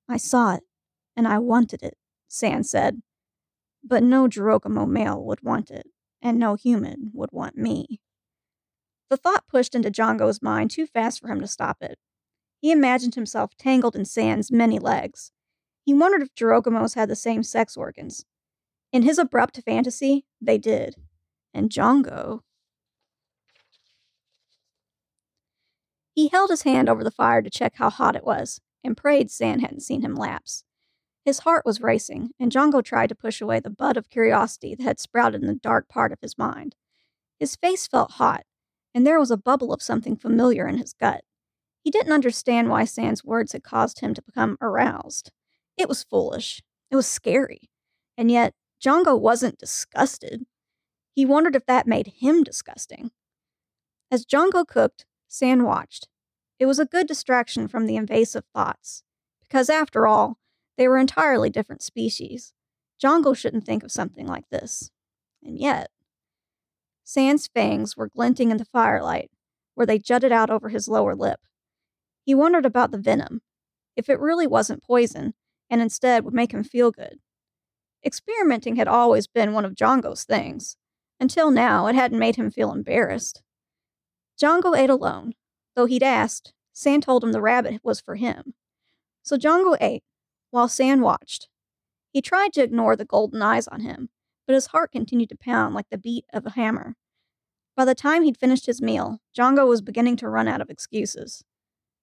[0.09, 0.65] I saw it,
[1.17, 1.97] and I wanted it,
[2.29, 3.01] Sand said.
[3.83, 5.87] But no Jorogumo male would want it,
[6.21, 8.01] and no human would want me.
[9.09, 11.99] The thought pushed into Django's mind too fast for him to stop it.
[12.61, 15.33] He imagined himself tangled in Sand's many legs.
[15.85, 18.25] He wondered if Jorogumos had the same sex organs.
[18.93, 20.97] In his abrupt fantasy, they did.
[21.55, 22.41] And Jongo.
[26.15, 29.31] He held his hand over the fire to check how hot it was, and prayed
[29.31, 30.65] Sand hadn't seen him lapse.
[31.25, 34.85] His heart was racing, and Jongo tried to push away the bud of curiosity that
[34.85, 36.75] had sprouted in the dark part of his mind.
[37.39, 38.45] His face felt hot,
[38.95, 41.25] and there was a bubble of something familiar in his gut.
[41.83, 45.33] He didn't understand why Sand's words had caused him to become aroused.
[45.77, 46.63] It was foolish.
[46.91, 47.71] It was scary.
[48.19, 50.45] And yet, Django wasn't disgusted.
[51.15, 53.11] He wondered if that made him disgusting.
[54.11, 56.09] As Django cooked, Sand watched.
[56.59, 59.03] It was a good distraction from the invasive thoughts,
[59.41, 60.39] because after all,
[60.77, 62.53] they were entirely different species.
[63.03, 64.91] Django shouldn't think of something like this.
[65.43, 65.91] And yet,
[67.05, 69.31] Sand's fangs were glinting in the firelight,
[69.75, 71.41] where they jutted out over his lower lip.
[72.31, 73.43] He wondered about the venom,
[73.97, 75.35] if it really wasn't poison,
[75.69, 77.19] and instead would make him feel good.
[78.07, 80.77] Experimenting had always been one of Django's things.
[81.19, 83.43] Until now, it hadn't made him feel embarrassed.
[84.41, 85.33] Django ate alone.
[85.75, 88.55] Though he'd asked, Sand told him the rabbit was for him.
[89.25, 90.05] So Django ate,
[90.53, 91.49] while Sand watched.
[92.13, 94.09] He tried to ignore the golden eyes on him,
[94.47, 96.95] but his heart continued to pound like the beat of a hammer.
[97.75, 101.43] By the time he'd finished his meal, Django was beginning to run out of excuses.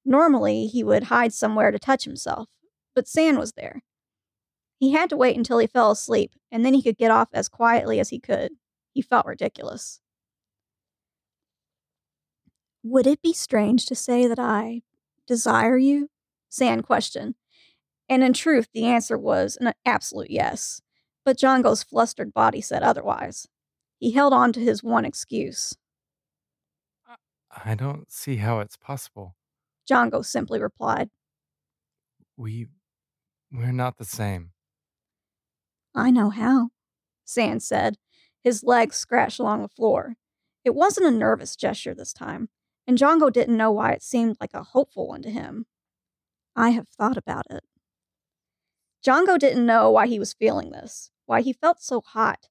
[0.07, 2.47] Normally, he would hide somewhere to touch himself,
[2.95, 3.83] but Sand was there.
[4.79, 7.47] He had to wait until he fell asleep, and then he could get off as
[7.47, 8.53] quietly as he could.
[8.93, 10.01] He felt ridiculous.
[12.81, 14.81] Would it be strange to say that I
[15.27, 16.09] desire you?
[16.49, 17.35] Sand questioned.
[18.09, 20.81] And in truth, the answer was an absolute yes
[21.27, 23.49] but Django's flustered body said otherwise.
[23.99, 25.75] He held on to his one excuse.
[27.65, 29.35] I don't see how it's possible.
[29.89, 31.09] Django simply replied.
[32.35, 32.67] We.
[33.51, 34.51] we're not the same.
[35.95, 36.69] I know how,
[37.25, 37.97] Sand said.
[38.43, 40.15] His legs scratched along the floor.
[40.63, 42.49] It wasn't a nervous gesture this time,
[42.85, 45.65] and Django didn't know why it seemed like a hopeful one to him.
[46.55, 47.63] I have thought about it.
[49.05, 52.47] Django didn't know why he was feeling this why he felt so hot.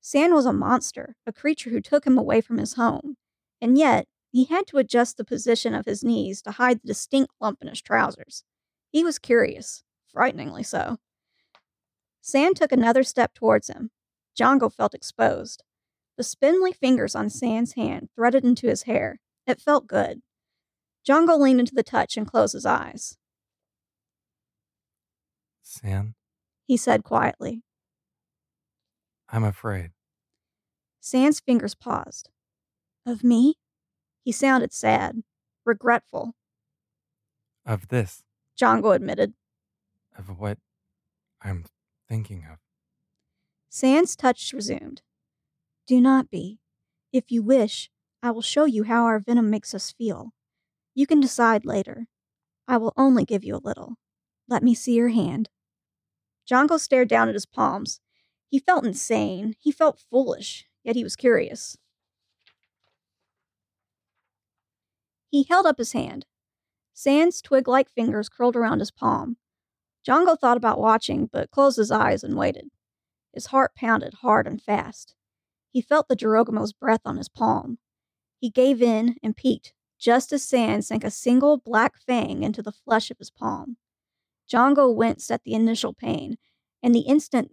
[0.00, 3.16] Sand was a monster, a creature who took him away from his home.
[3.60, 7.32] And yet, he had to adjust the position of his knees to hide the distinct
[7.40, 8.44] lump in his trousers.
[8.90, 10.98] He was curious, frighteningly so.
[12.20, 13.90] Sand took another step towards him.
[14.38, 15.62] Django felt exposed.
[16.16, 19.20] The spindly fingers on Sand's hand threaded into his hair.
[19.46, 20.20] It felt good.
[21.08, 23.16] Django leaned into the touch and closed his eyes.
[25.62, 26.14] Sand?
[26.66, 27.62] He said quietly.
[29.30, 29.92] I'm afraid.
[31.00, 32.30] Sand's fingers paused.
[33.06, 33.56] Of me?
[34.28, 35.22] He sounded sad,
[35.64, 36.34] regretful.
[37.64, 38.24] Of this.
[38.60, 39.32] Django admitted.
[40.18, 40.58] Of what
[41.40, 41.64] I'm
[42.10, 42.58] thinking of.
[43.70, 45.00] Sand's touch resumed.
[45.86, 46.58] Do not be.
[47.10, 47.88] If you wish,
[48.22, 50.34] I will show you how our venom makes us feel.
[50.94, 52.06] You can decide later.
[52.66, 53.94] I will only give you a little.
[54.46, 55.48] Let me see your hand.
[56.46, 58.02] Django stared down at his palms,
[58.50, 59.54] he felt insane.
[59.58, 61.78] He felt foolish, yet he was curious.
[65.30, 66.26] He held up his hand.
[66.94, 69.36] Sand's twig like fingers curled around his palm.
[70.06, 72.70] Jongo thought about watching, but closed his eyes and waited.
[73.32, 75.14] His heart pounded hard and fast.
[75.70, 77.78] He felt the Jorogumo's breath on his palm.
[78.40, 82.72] He gave in and peeked, just as Sand sank a single black fang into the
[82.72, 83.76] flesh of his palm.
[84.50, 86.38] Jongo winced at the initial pain,
[86.82, 87.52] and the instant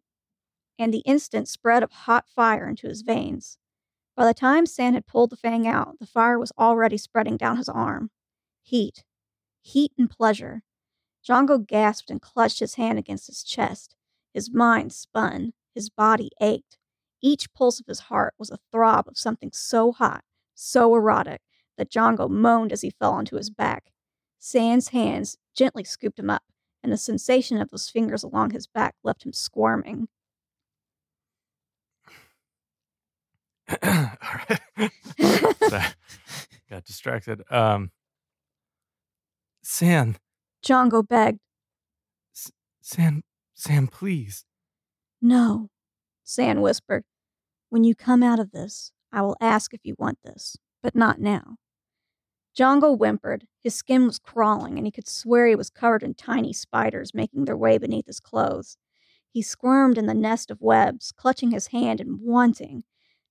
[0.78, 3.58] and the instant spread of hot fire into his veins.
[4.16, 7.58] By the time San had pulled the fang out, the fire was already spreading down
[7.58, 8.12] his arm.
[8.64, 9.04] Heat.
[9.62, 10.64] Heat and pleasure.
[11.28, 13.96] Django gasped and clutched his hand against his chest.
[14.34, 15.54] His mind spun.
[15.74, 16.78] His body ached.
[17.22, 20.24] Each pulse of his heart was a throb of something so hot,
[20.54, 21.42] so erotic,
[21.78, 23.92] that Django moaned as he fell onto his back.
[24.40, 26.44] San's hands gently scooped him up,
[26.84, 30.08] and the sensation of those fingers along his back left him squirming.
[33.84, 34.10] All
[34.50, 34.92] right.
[36.70, 37.42] Got distracted.
[37.50, 37.92] Um,
[39.64, 40.18] San,
[40.64, 41.40] Django begged.
[42.82, 43.24] San,
[43.54, 44.46] San, please.
[45.22, 45.70] No,
[46.24, 47.04] Sand whispered.
[47.70, 51.20] When you come out of this, I will ask if you want this, but not
[51.20, 51.56] now.
[52.58, 53.48] Django whimpered.
[53.62, 57.46] His skin was crawling, and he could swear he was covered in tiny spiders making
[57.46, 58.78] their way beneath his clothes.
[59.30, 62.84] He squirmed in the nest of webs, clutching his hand and wanting.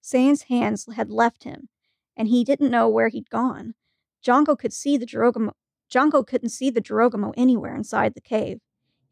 [0.05, 1.71] Sand's hands had left him,
[2.15, 3.75] and he didn't know where he'd gone.
[4.23, 5.07] Django could see the.
[5.07, 8.61] Django couldn't see the Jorogumo anywhere inside the cave.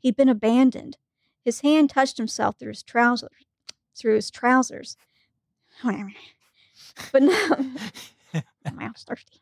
[0.00, 0.98] He'd been abandoned.
[1.42, 3.46] His hand touched himself through his trousers.
[3.96, 4.98] Through his trousers.
[7.10, 7.72] But no,
[8.62, 9.40] my mouth's thirsty.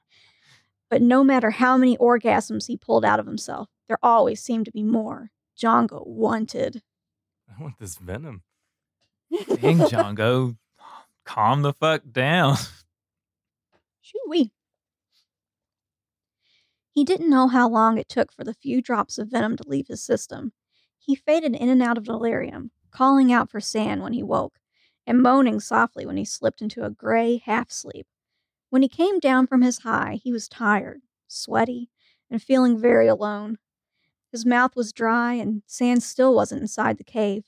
[0.88, 4.72] But no matter how many orgasms he pulled out of himself, there always seemed to
[4.72, 5.32] be more.
[5.60, 6.82] Django wanted.
[7.48, 8.44] I want this venom.
[9.60, 10.56] Dang, Django,
[11.24, 12.56] calm the fuck down.
[14.00, 14.52] Shoo-wee.
[16.90, 19.88] He didn't know how long it took for the few drops of venom to leave
[19.88, 20.52] his system.
[20.98, 24.58] He faded in and out of delirium, calling out for Sand when he woke,
[25.06, 28.06] and moaning softly when he slipped into a gray half sleep.
[28.70, 31.90] When he came down from his high, he was tired, sweaty,
[32.30, 33.58] and feeling very alone.
[34.30, 37.44] His mouth was dry, and Sand still wasn't inside the cave.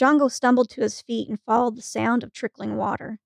[0.00, 3.18] Django stumbled to his feet and followed the sound of trickling water.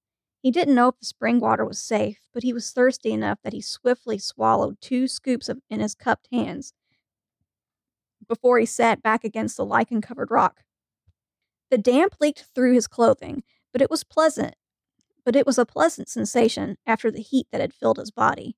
[0.43, 3.53] He didn't know if the spring water was safe, but he was thirsty enough that
[3.53, 6.73] he swiftly swallowed two scoops of, in his cupped hands
[8.29, 10.63] before he sat back against the lichen covered rock.
[11.71, 14.55] The damp leaked through his clothing, but it was pleasant.
[15.25, 18.57] But it was a pleasant sensation after the heat that had filled his body.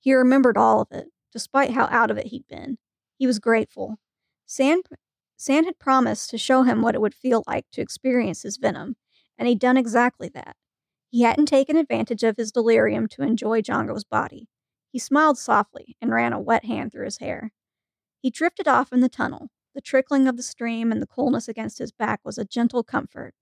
[0.00, 2.78] He remembered all of it, despite how out of it he'd been.
[3.18, 3.98] He was grateful.
[4.46, 4.86] Sand,
[5.42, 8.94] Sand had promised to show him what it would feel like to experience his venom,
[9.36, 10.54] and he'd done exactly that.
[11.08, 14.46] He hadn't taken advantage of his delirium to enjoy Django's body.
[14.92, 17.50] He smiled softly and ran a wet hand through his hair.
[18.20, 19.48] He drifted off in the tunnel.
[19.74, 23.34] The trickling of the stream and the coolness against his back was a gentle comfort.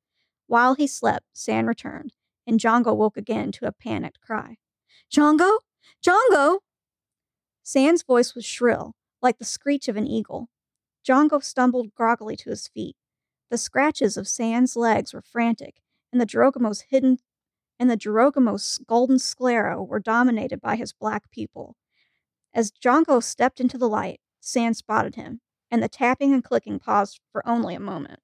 [0.47, 2.15] While he slept, Sand returned,
[2.47, 4.57] and Django woke again to a panicked cry.
[5.13, 5.59] Django?
[6.03, 6.61] Django!
[7.63, 10.49] Sand's voice was shrill, like the screech of an eagle.
[11.11, 12.95] Django stumbled groggily to his feet.
[13.51, 17.19] The scratches of Sand's legs were frantic, and the Jorogumo's hidden
[17.81, 21.75] and the Jorogumo's golden sclera were dominated by his black pupil.
[22.55, 27.19] As Django stepped into the light, Sand spotted him, and the tapping and clicking paused
[27.33, 28.21] for only a moment.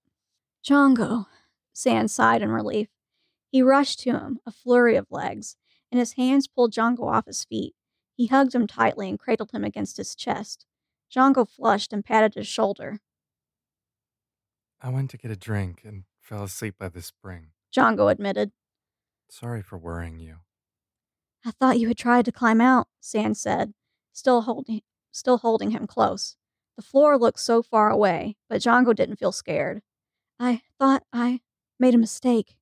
[0.64, 1.27] Django,
[1.72, 2.88] Sand sighed in relief.
[3.51, 5.57] He rushed to him, a flurry of legs,
[5.90, 7.75] and his hands pulled Django off his feet.
[8.14, 10.66] He hugged him tightly and cradled him against his chest.
[11.14, 13.01] Django flushed and patted his shoulder.
[14.81, 17.49] I went to get a drink and fell asleep by the spring.
[17.75, 18.53] Django admitted.
[19.29, 20.37] Sorry for worrying you.
[21.45, 23.73] I thought you had tried to climb out, Sand said,
[24.12, 26.37] still holding, still holding him close.
[26.77, 29.83] The floor looked so far away, but Django didn't feel scared.
[30.38, 31.40] I thought I
[31.79, 32.57] made a mistake,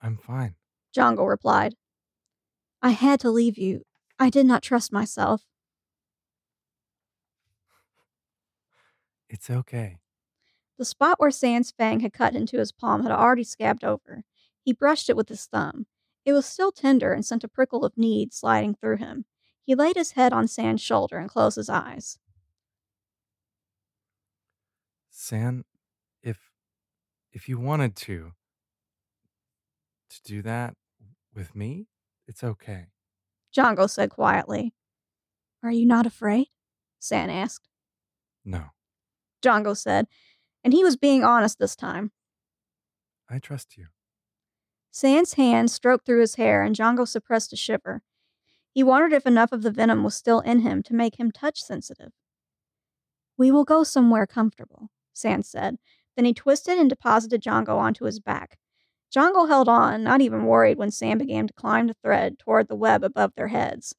[0.00, 0.54] I'm fine.
[0.96, 1.74] Django replied.
[2.82, 3.82] I had to leave you.
[4.18, 5.42] I did not trust myself.
[9.28, 9.98] It's okay.
[10.78, 14.24] The spot where Sand's fang had cut into his palm had already scabbed over.
[14.62, 15.86] He brushed it with his thumb.
[16.24, 19.24] It was still tender and sent a prickle of need sliding through him.
[19.64, 22.18] He laid his head on Sand's shoulder and closed his eyes.
[25.10, 25.64] San,
[26.22, 26.50] if
[27.32, 28.32] if you wanted to
[30.10, 30.74] to do that
[31.34, 31.86] with me,
[32.26, 32.86] it's okay.
[33.56, 34.74] Django said quietly.
[35.62, 36.48] Are you not afraid?
[36.98, 37.68] Sand asked.
[38.44, 38.66] No,
[39.42, 40.06] Django said,
[40.64, 42.10] and he was being honest this time.
[43.30, 43.86] I trust you.
[44.90, 48.02] Sand's hand stroked through his hair, and Django suppressed a shiver.
[48.72, 51.62] He wondered if enough of the venom was still in him to make him touch
[51.62, 52.12] sensitive.
[53.36, 55.76] We will go somewhere comfortable, San said.
[56.16, 58.58] Then he twisted and deposited Django onto his back.
[59.14, 62.74] Django held on, not even worried when Sam began to climb the thread toward the
[62.74, 63.94] web above their heads.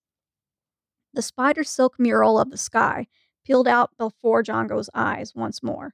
[1.13, 3.07] The spider silk mural of the sky
[3.47, 5.93] peeled out before Django's eyes once more.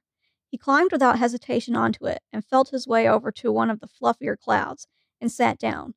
[0.50, 3.86] He climbed without hesitation onto it and felt his way over to one of the
[3.86, 4.88] fluffier clouds
[5.20, 5.94] and sat down.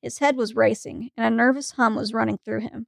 [0.00, 2.86] His head was racing, and a nervous hum was running through him.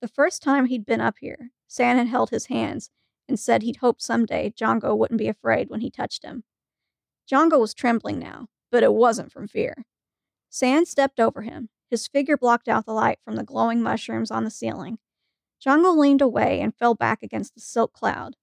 [0.00, 2.90] The first time he'd been up here, San had held his hands
[3.28, 6.44] and said he'd hoped someday Django wouldn't be afraid when he touched him.
[7.30, 9.84] Django was trembling now, but it wasn't from fear.
[10.48, 11.70] San stepped over him.
[11.90, 14.98] His figure blocked out the light from the glowing mushrooms on the ceiling.
[15.64, 18.36] Django leaned away and fell back against the silk cloud.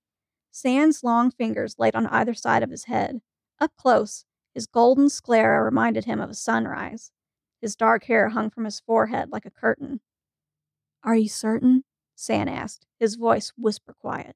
[0.51, 3.21] San's long fingers laid on either side of his head.
[3.59, 7.11] Up close, his golden sclera reminded him of a sunrise.
[7.61, 10.01] His dark hair hung from his forehead like a curtain.
[11.03, 11.83] Are you certain?
[12.15, 14.35] San asked, his voice whisper quiet.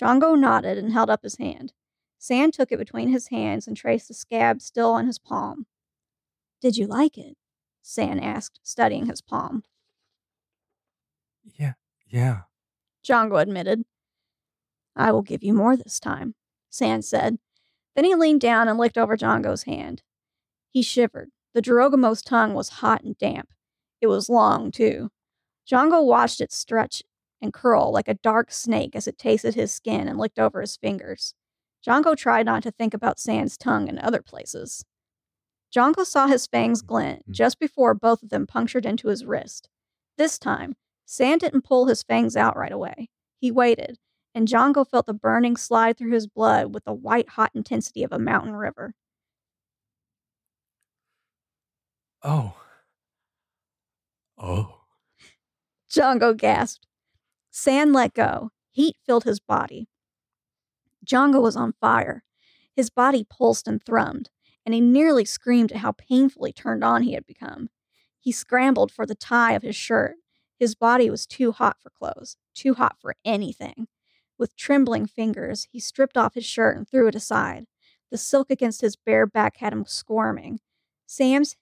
[0.00, 1.72] Django nodded and held up his hand.
[2.18, 5.66] San took it between his hands and traced the scab still on his palm.
[6.60, 7.36] Did you like it?
[7.82, 9.64] San asked, studying his palm.
[11.44, 11.72] Yeah,
[12.10, 12.42] yeah.
[13.04, 13.84] Django admitted.
[14.96, 16.34] I will give you more this time,
[16.68, 17.38] San said.
[17.96, 20.02] Then he leaned down and licked over Django's hand.
[20.70, 21.30] He shivered.
[21.54, 23.50] The Jorogumo's tongue was hot and damp.
[24.00, 25.10] It was long, too.
[25.68, 27.02] Django watched it stretch
[27.40, 30.76] and curl like a dark snake as it tasted his skin and licked over his
[30.76, 31.34] fingers.
[31.86, 34.84] Django tried not to think about San's tongue in other places.
[35.74, 37.32] Django saw his fangs glint mm.
[37.32, 39.68] just before both of them punctured into his wrist.
[40.18, 40.76] This time,
[41.12, 43.08] San didn't pull his fangs out right away.
[43.40, 43.98] He waited,
[44.32, 48.12] and Django felt the burning slide through his blood with the white hot intensity of
[48.12, 48.94] a mountain river.
[52.22, 52.54] Oh.
[54.38, 54.82] Oh.
[55.90, 56.86] Django gasped.
[57.50, 58.50] San let go.
[58.70, 59.88] Heat filled his body.
[61.04, 62.22] Django was on fire.
[62.76, 64.28] His body pulsed and thrummed,
[64.64, 67.68] and he nearly screamed at how painfully turned on he had become.
[68.20, 70.14] He scrambled for the tie of his shirt.
[70.60, 73.88] His body was too hot for clothes, too hot for anything.
[74.38, 77.64] With trembling fingers, he stripped off his shirt and threw it aside.
[78.10, 80.60] The silk against his bare back had him squirming.
[81.06, 81.56] Sam's.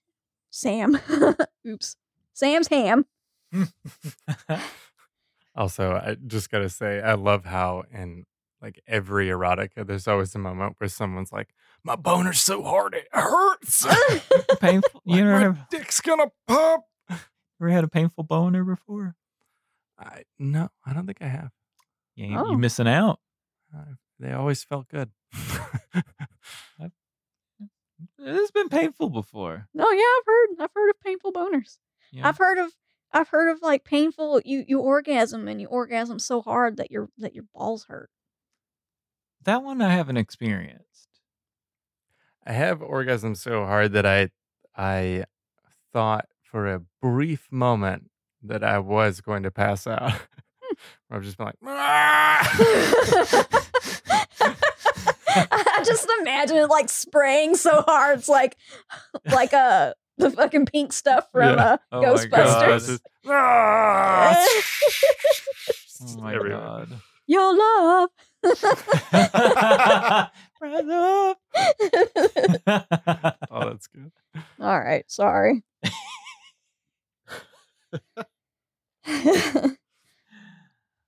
[0.50, 0.98] Sam.
[1.66, 1.96] Oops.
[2.34, 3.06] Sam's ham.
[5.54, 8.26] Also, I just gotta say, I love how in
[8.62, 11.48] like every erotica, there's always a moment where someone's like,
[11.82, 13.84] "My boner's so hard it hurts.
[14.60, 15.02] painful.
[15.04, 16.84] You Like, ever, my dick's gonna pop."
[17.60, 19.14] Ever had a painful boner before?
[19.98, 21.50] I no, I don't think I have.
[22.14, 22.48] Yeah, you, Oh.
[22.50, 23.20] you're missing out.
[23.76, 25.10] Uh, they always felt good.
[28.20, 29.66] It's been painful before.
[29.78, 30.64] Oh yeah, I've heard.
[30.64, 31.78] I've heard of painful boners.
[32.12, 32.28] Yeah.
[32.28, 32.70] I've heard of.
[33.12, 34.40] I've heard of like painful.
[34.44, 38.10] You you orgasm and you orgasm so hard that your that your balls hurt.
[39.44, 41.08] that one I haven't experienced.
[42.46, 44.30] I have orgasm so hard that I
[44.76, 45.24] I
[45.92, 48.10] thought for a brief moment
[48.42, 50.12] that I was going to pass out.
[51.10, 51.56] I've just been like,
[55.30, 58.18] I just imagine it like spraying so hard.
[58.18, 58.56] It's like
[59.32, 61.64] like uh the fucking pink stuff from Yeah.
[61.64, 63.00] uh, Oh my Ghostbusters.
[63.24, 64.46] God.
[66.00, 66.60] Oh my Everywhere.
[66.60, 66.88] god.
[67.26, 68.10] Your love.
[70.60, 71.38] Rise up.
[73.50, 74.12] Oh, that's good.
[74.60, 75.62] All right, sorry.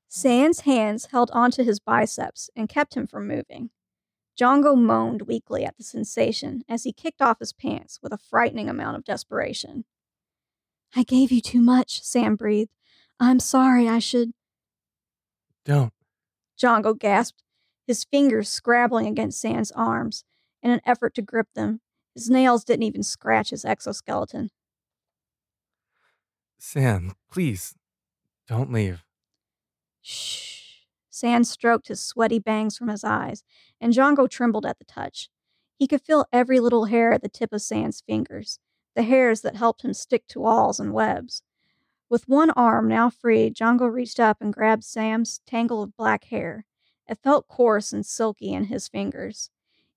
[0.08, 3.70] Sand's hands held onto his biceps and kept him from moving.
[4.38, 8.68] Jongo moaned weakly at the sensation as he kicked off his pants with a frightening
[8.68, 9.84] amount of desperation.
[10.96, 12.72] I gave you too much, Sam breathed.
[13.20, 14.32] I'm sorry, I should.
[15.64, 15.92] Don't.
[16.60, 17.42] Jongo gasped,
[17.86, 20.24] his fingers scrabbling against Sand's arms
[20.62, 21.80] in an effort to grip them.
[22.14, 24.50] His nails didn't even scratch his exoskeleton.
[26.62, 27.74] Sam, please,
[28.46, 29.02] don't leave.
[30.02, 30.82] Shh.
[31.08, 33.42] Sand stroked his sweaty bangs from his eyes,
[33.80, 35.30] and Django trembled at the touch.
[35.74, 38.58] He could feel every little hair at the tip of Sand's fingers,
[38.94, 41.42] the hairs that helped him stick to walls and webs.
[42.10, 46.66] With one arm now free, Django reached up and grabbed Sam's tangle of black hair.
[47.08, 49.48] It felt coarse and silky in his fingers.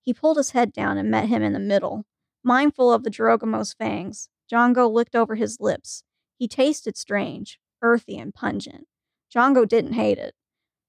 [0.02, 2.06] He pulled his head down and met him in the middle.
[2.42, 6.06] Mindful of the Jorogumo's fangs, Django licked over his lips.
[6.44, 8.90] He tasted strange, earthy, and pungent.
[9.34, 10.36] Django didn't hate it.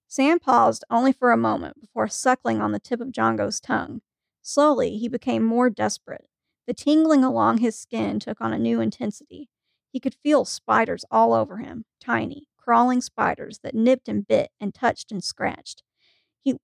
[0.09, 4.01] Sam paused only for a moment before suckling on the tip of Django's tongue.
[4.43, 6.27] Slowly, he became more desperate.
[6.67, 9.49] The tingling along his skin took on a new intensity.
[9.93, 14.75] He could feel spiders all over him, tiny, crawling spiders that nipped and bit and
[14.75, 15.85] touched and scratched.
[16.43, 16.57] He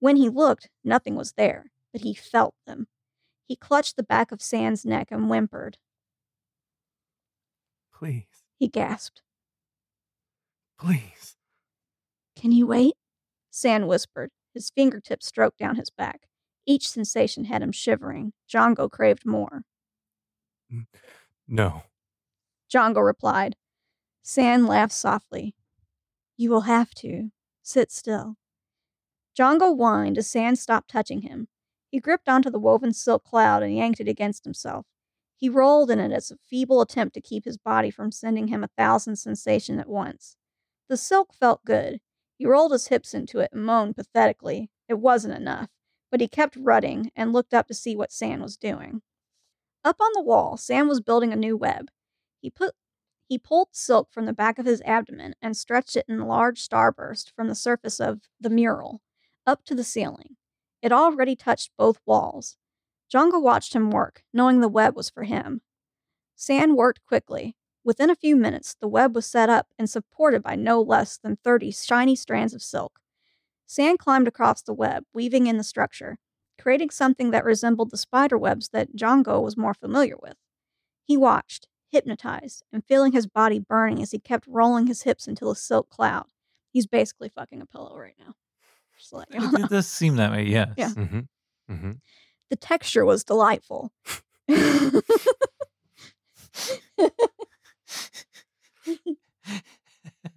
[0.00, 2.86] when he looked, nothing was there, but he felt them.
[3.46, 5.76] He clutched the back of Sand's neck and whimpered.
[7.98, 8.26] Please,
[8.58, 9.22] He gasped.
[10.78, 11.36] please.
[12.34, 12.92] Can you wait?
[13.50, 14.30] San whispered.
[14.52, 16.28] His fingertips stroked down his back.
[16.66, 18.34] Each sensation had him shivering.
[18.52, 19.62] Django craved more.
[21.48, 21.84] No.
[22.70, 23.56] Django replied.
[24.22, 25.54] San laughed softly.
[26.36, 27.30] You will have to.
[27.62, 28.36] Sit still.
[29.38, 31.48] Django whined as San stopped touching him.
[31.90, 34.84] He gripped onto the woven silk cloud and yanked it against himself.
[35.36, 38.64] He rolled in it as a feeble attempt to keep his body from sending him
[38.64, 40.36] a thousand sensations at once.
[40.88, 42.00] The silk felt good.
[42.38, 44.70] He rolled his hips into it and moaned pathetically.
[44.88, 45.68] It wasn't enough,
[46.10, 49.02] but he kept rutting and looked up to see what Sand was doing.
[49.84, 51.90] Up on the wall, Sam was building a new web.
[52.40, 52.74] He put
[53.28, 56.66] he pulled silk from the back of his abdomen and stretched it in a large
[56.66, 59.02] starburst from the surface of the mural
[59.46, 60.36] up to the ceiling.
[60.80, 62.56] It already touched both walls.
[63.12, 65.60] Django watched him work, knowing the web was for him.
[66.34, 67.56] Sand worked quickly.
[67.84, 71.36] Within a few minutes, the web was set up and supported by no less than
[71.36, 73.00] 30 shiny strands of silk.
[73.66, 76.18] Sand climbed across the web, weaving in the structure,
[76.60, 80.34] creating something that resembled the spider webs that Django was more familiar with.
[81.04, 85.44] He watched, hypnotized, and feeling his body burning as he kept rolling his hips into
[85.44, 86.26] the silk cloud.
[86.72, 88.34] He's basically fucking a pillow right now.
[88.98, 89.28] Just to let.
[89.64, 90.74] It does seem that way, yes.
[90.76, 90.88] Yeah.
[90.90, 91.72] Mm-hmm.
[91.72, 91.90] Mm-hmm.
[92.50, 93.92] The texture was delightful.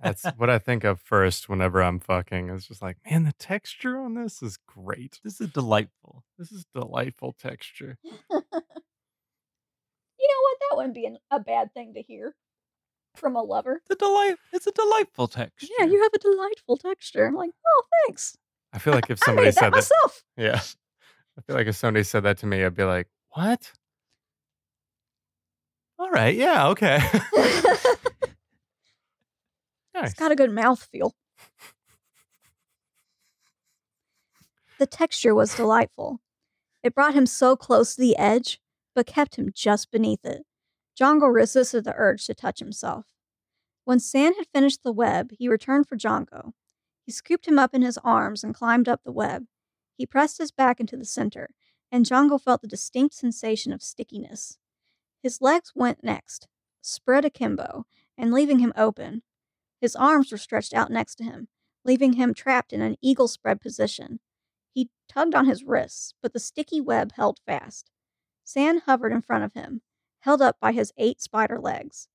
[0.01, 2.49] That's what I think of first whenever I'm fucking.
[2.49, 5.19] It's just like, man, the texture on this is great.
[5.23, 6.23] This is delightful.
[6.37, 7.97] This is delightful texture.
[8.03, 8.43] you know what?
[10.69, 12.35] That wouldn't be an, a bad thing to hear
[13.15, 13.81] from a lover.
[13.89, 15.67] The delight it's a delightful texture.
[15.79, 17.25] Yeah, you have a delightful texture.
[17.25, 18.37] I'm like, oh, thanks.
[18.71, 20.23] I feel like if I somebody made that said that, myself.
[20.37, 20.61] yeah,
[21.39, 23.71] I feel like if somebody said that to me, I'd be like, what?
[25.97, 26.97] All right, yeah, okay.
[29.93, 30.11] nice.
[30.11, 31.15] It's got a good mouth feel.
[34.79, 36.19] The texture was delightful.
[36.83, 38.59] It brought him so close to the edge,
[38.93, 40.43] but kept him just beneath it.
[40.99, 43.05] Django resisted the urge to touch himself.
[43.85, 46.51] When San had finished the web, he returned for Django.
[47.05, 49.45] He scooped him up in his arms and climbed up the web.
[49.99, 51.49] He pressed his back into the center,
[51.91, 54.57] and Django felt the distinct sensation of stickiness.
[55.21, 56.47] His legs went next,
[56.81, 57.85] spread akimbo,
[58.17, 59.23] and leaving him open.
[59.81, 61.49] His arms were stretched out next to him,
[61.83, 64.21] leaving him trapped in an eagle spread position.
[64.71, 67.91] He tugged on his wrists, but the sticky web held fast.
[68.45, 69.81] Sand hovered in front of him,
[70.19, 72.07] held up by his eight spider legs.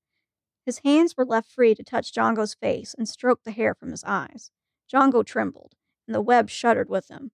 [0.65, 4.03] His hands were left free to touch Django's face and stroke the hair from his
[4.03, 4.49] eyes.
[4.91, 5.75] Django trembled,
[6.07, 7.29] and the web shuddered with him.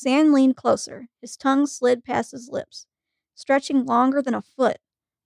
[0.00, 2.86] Sand leaned closer, his tongue slid past his lips.
[3.34, 4.76] Stretching longer than a foot,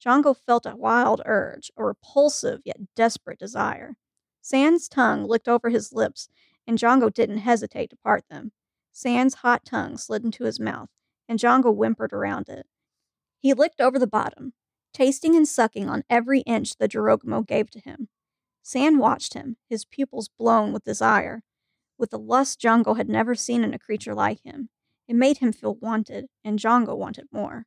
[0.03, 3.99] Django felt a wild urge, a repulsive yet desperate desire.
[4.41, 6.31] Sand's tongue licked over his lips,
[6.67, 8.53] and Django didn't hesitate to part them.
[8.93, 10.89] Sand's hot tongue slid into his mouth,
[11.29, 12.67] and Django whimpered around it.
[13.41, 14.55] He licked over the bottom,
[14.95, 18.09] tasting and sucking on every inch the Jirogamo gave to him.
[18.63, 21.43] Sand watched him, his pupils blown with desire,
[22.03, 24.71] with a lust Django had never seen in a creature like him.
[25.07, 27.67] It made him feel wanted, and Django wanted more.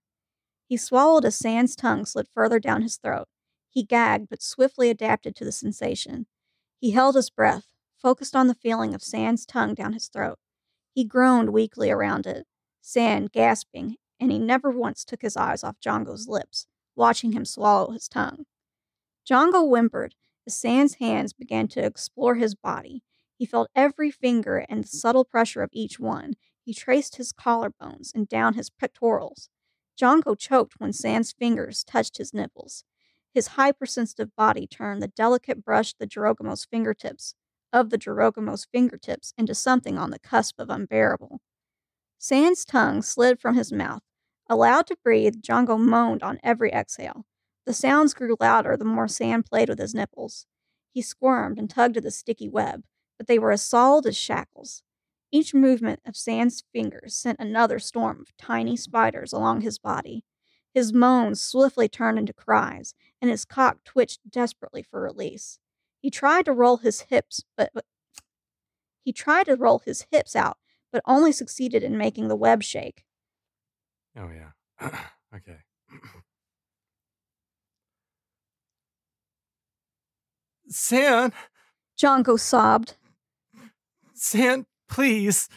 [0.68, 3.30] He swallowed as Sand's tongue slid further down his throat.
[3.70, 6.26] He gagged, but swiftly adapted to the sensation.
[6.82, 10.38] He held his breath, focused on the feeling of Sand's tongue down his throat.
[10.94, 12.46] He groaned weakly around it,
[12.82, 17.92] Sand gasping, and he never once took his eyes off Django's lips, watching him swallow
[17.92, 18.44] his tongue.
[19.26, 20.14] Django whimpered
[20.46, 23.02] as Sand's hands began to explore his body.
[23.38, 26.34] He felt every finger and the subtle pressure of each one.
[26.64, 29.50] He traced his collarbones and down his pectorals.
[30.00, 32.84] Django choked when Sand's fingers touched his nipples.
[33.34, 37.36] His hypersensitive body turned the delicate brush the Jirogamo's fingertips
[37.74, 41.42] of the Jirogamo's fingertips into something on the cusp of unbearable.
[42.18, 44.02] Sand's tongue slid from his mouth.
[44.50, 47.26] Allowed to breathe, Django moaned on every exhale.
[47.66, 50.46] The sounds grew louder the more Sand played with his nipples.
[50.92, 52.84] He squirmed and tugged at the sticky web,
[53.18, 54.84] but they were as solid as shackles.
[55.32, 60.24] Each movement of Sand's fingers sent another storm of tiny spiders along his body.
[60.74, 65.59] His moans swiftly turned into cries, and his cock twitched desperately for release.
[66.01, 67.86] He tried to roll his hips, but, but
[69.03, 70.57] he tried to roll his hips out,
[70.91, 73.05] but only succeeded in making the web shake.
[74.18, 74.89] Oh yeah.
[75.36, 75.59] okay.
[80.68, 81.32] San,
[81.97, 82.95] Django sobbed.
[84.16, 85.49] San, please.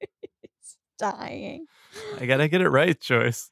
[0.00, 1.66] It's dying.
[2.20, 3.50] I gotta get it right, Joyce.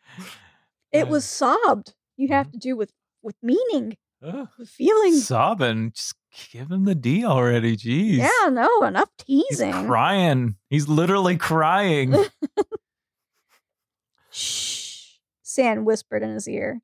[0.92, 1.94] It was sobbed.
[2.16, 2.52] You have Mhm.
[2.52, 2.92] to do with
[3.22, 5.26] with meaning, Ugh, with feelings.
[5.26, 5.92] sobbing.
[5.92, 6.14] Just
[6.52, 7.76] give him the D already.
[7.76, 8.16] Jeez.
[8.16, 9.72] Yeah, no, enough He's teasing.
[9.86, 10.56] crying.
[10.70, 12.14] He's literally crying.
[14.30, 16.80] Shh, Sand whispered in his ear.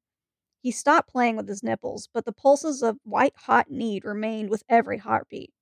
[0.60, 4.64] He stopped playing with his nipples, but the pulses of white hot need remained with
[4.68, 5.52] every heartbeat.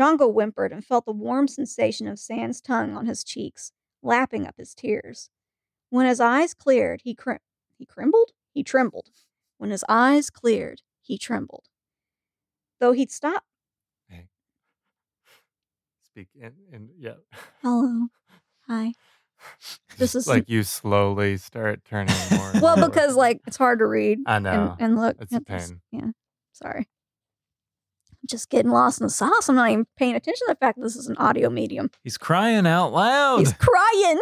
[0.00, 3.72] Jongo whimpered and felt the warm sensation of Sand's tongue on his cheeks,
[4.02, 5.28] lapping up his tears.
[5.90, 7.40] When his eyes cleared, he crim-
[7.76, 8.30] he trembled?
[8.54, 9.10] He trembled.
[9.58, 11.64] When his eyes cleared, he trembled.
[12.78, 13.44] Though he'd stopped.
[16.02, 17.14] Speak in, in yeah.
[17.62, 18.08] Hello.
[18.68, 18.92] Hi.
[19.98, 22.52] This is- like you slowly start turning more.
[22.60, 25.16] Well, because like it's hard to read I and, know and look.
[25.20, 25.68] it's a at this.
[25.70, 25.80] pain.
[25.92, 26.10] Yeah.
[26.52, 26.88] Sorry.
[28.22, 29.48] I'm just getting lost in the sauce.
[29.48, 31.90] I'm not even paying attention to the fact that this is an audio medium.
[32.02, 33.38] He's crying out loud.
[33.38, 34.20] He's crying.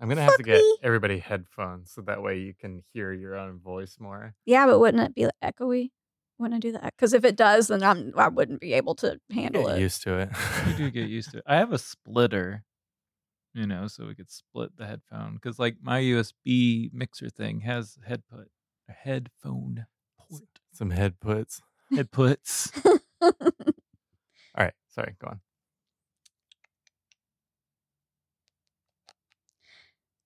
[0.00, 0.78] I'm gonna have to get me.
[0.82, 4.34] everybody headphones so that way you can hear your own voice more.
[4.46, 5.90] Yeah, but wouldn't it be like echoey?
[6.38, 6.94] Wouldn't I do that?
[6.96, 9.72] Because if it does, then I'm I wouldn't be able to handle it.
[9.74, 9.82] Get it.
[9.82, 10.30] used to it.
[10.66, 11.44] you do get used to it.
[11.46, 12.64] I have a splitter,
[13.54, 17.96] you know, so we could split the headphone because, like, my USB mixer thing has
[18.04, 18.48] head put
[18.88, 19.86] a headphone
[20.18, 20.42] port
[20.72, 21.20] Some head
[21.92, 21.96] puts.
[21.96, 22.72] head puts.
[23.22, 25.40] All right, sorry, go on.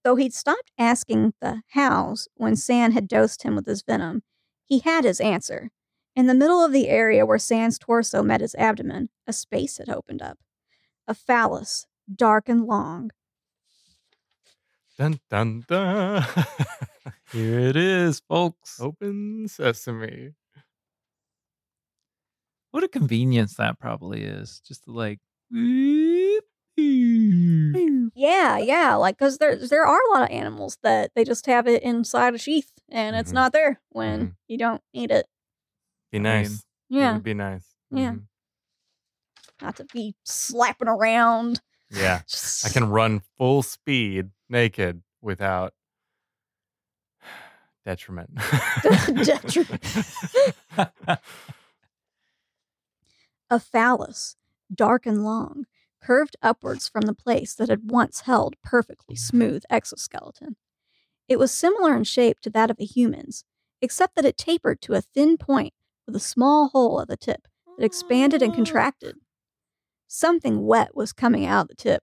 [0.04, 4.22] Though he'd stopped asking the hows when Sand had dosed him with his venom,
[4.64, 5.70] he had his answer.
[6.14, 9.88] In the middle of the area where Sand's torso met his abdomen, a space had
[9.88, 10.38] opened up.
[11.08, 13.10] A phallus, dark and long.
[14.96, 16.24] Dun dun dun.
[17.32, 18.80] Here it is, folks.
[18.80, 20.34] Open sesame.
[22.72, 24.60] What a convenience that probably is.
[24.66, 25.20] Just to like.
[28.14, 31.66] Yeah, yeah, like because there there are a lot of animals that they just have
[31.66, 33.34] it inside a sheath and it's Mhm.
[33.34, 34.36] not there when Mhm.
[34.48, 35.26] you don't need it.
[36.12, 36.64] Be nice.
[36.88, 37.74] Yeah, would be nice.
[37.90, 38.12] Yeah.
[38.12, 38.26] Mhm.
[39.62, 41.60] not to be slapping around.
[41.90, 42.20] Yeah.
[42.64, 45.72] I can run full speed naked without
[47.86, 48.30] detriment.
[49.24, 49.82] Detriment.
[53.50, 54.36] a phallus,
[54.74, 55.66] dark and long,
[56.02, 60.56] curved upwards from the place that had once held perfectly smooth exoskeleton.
[61.28, 63.44] It was similar in shape to that of a human's,
[63.82, 65.74] except that it tapered to a thin point
[66.06, 69.16] with a small hole at the tip that expanded and contracted.
[70.06, 72.02] Something wet was coming out of the tip.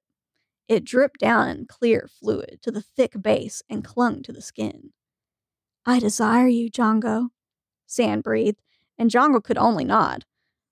[0.67, 4.91] It dripped down in clear fluid to the thick base and clung to the skin.
[5.85, 7.29] I desire you, Jongo,
[7.85, 8.61] Sand breathed,
[8.97, 10.25] and Jongo could only nod.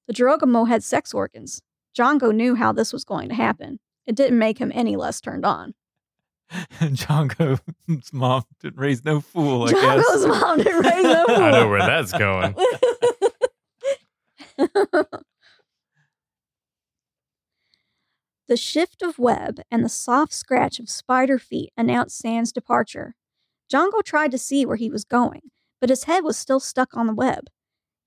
[0.08, 1.62] The Jirogamo had sex organs.
[1.98, 3.80] Jongo knew how this was going to happen.
[4.06, 5.74] It didn't make him any less turned on.
[6.80, 10.42] Jongo's mom didn't raise no fool, I Jongo's guess.
[10.42, 11.36] mom didn't raise no fool.
[11.44, 12.56] I know where that's going.
[18.48, 23.16] the shift of web and the soft scratch of spider feet announced Sand's departure.
[23.72, 27.08] Jongo tried to see where he was going, but his head was still stuck on
[27.08, 27.46] the web.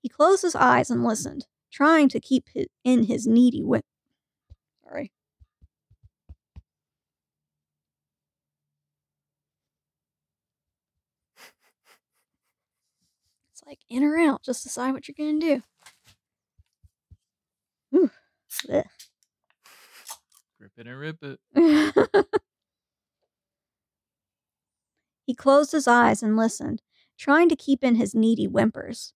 [0.01, 3.83] He closed his eyes and listened, trying to keep hi- in his needy whip.
[4.83, 5.11] Sorry.
[13.51, 14.41] It's like in or out.
[14.41, 15.61] Just decide what you're gonna do.
[17.93, 18.11] Ooh.
[18.63, 18.85] Blech.
[20.59, 21.39] Rip it and rip it.
[25.27, 26.81] he closed his eyes and listened,
[27.17, 29.11] trying to keep in his needy whimpers.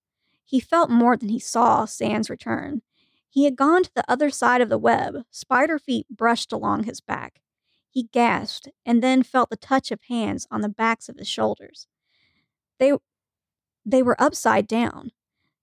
[0.50, 2.82] He felt more than he saw Sans return.
[3.30, 5.18] He had gone to the other side of the web.
[5.30, 7.42] Spider feet brushed along his back.
[7.92, 11.86] He gasped and then felt the touch of hands on the backs of his shoulders.
[12.80, 12.94] They
[13.86, 15.12] they were upside down.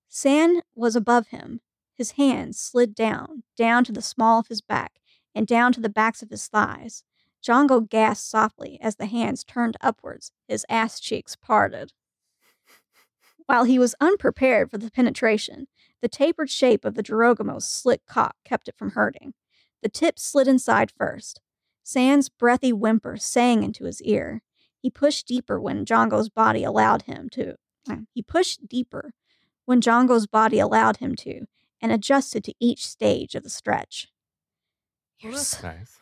[0.08, 1.62] San was above him.
[1.92, 5.00] His hands slid down, down to the small of his back,
[5.34, 7.02] and down to the backs of his thighs.
[7.44, 11.92] Jongo gasped softly as the hands turned upwards, his ass cheeks parted.
[13.46, 15.68] While he was unprepared for the penetration,
[16.02, 19.34] the tapered shape of the Jirogamo's slick cock kept it from hurting.
[19.82, 21.40] The tip slid inside first.
[21.82, 24.42] Sand's breathy whimper sang into his ear.
[24.80, 27.54] He pushed deeper when Jongo's body allowed him to.
[27.88, 29.12] uh, He pushed deeper
[29.64, 31.46] when Jongo's body allowed him to,
[31.80, 34.08] and adjusted to each stage of the stretch.
[35.20, 35.98] You're that's s- nice.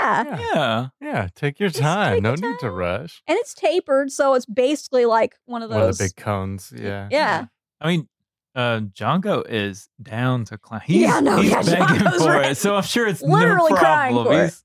[0.00, 0.38] Yeah, Yeah.
[0.54, 0.88] Yeah.
[1.00, 2.14] Yeah, take your Just time.
[2.14, 3.22] take No your need to rush.
[3.26, 5.76] and it's tapered, so it's basically like one of those.
[5.80, 6.72] One of the big cones.
[6.76, 7.08] Yeah.
[7.10, 7.46] Yeah.
[7.80, 8.08] I mean,
[8.54, 10.80] uh, Jongo is down to climb.
[10.84, 12.50] He's, Yeah, no, he's yeah, begging Jongo's for right.
[12.52, 14.34] it, so I'm sure it's Literally no crying problem.
[14.36, 14.44] for it.
[14.46, 14.64] He's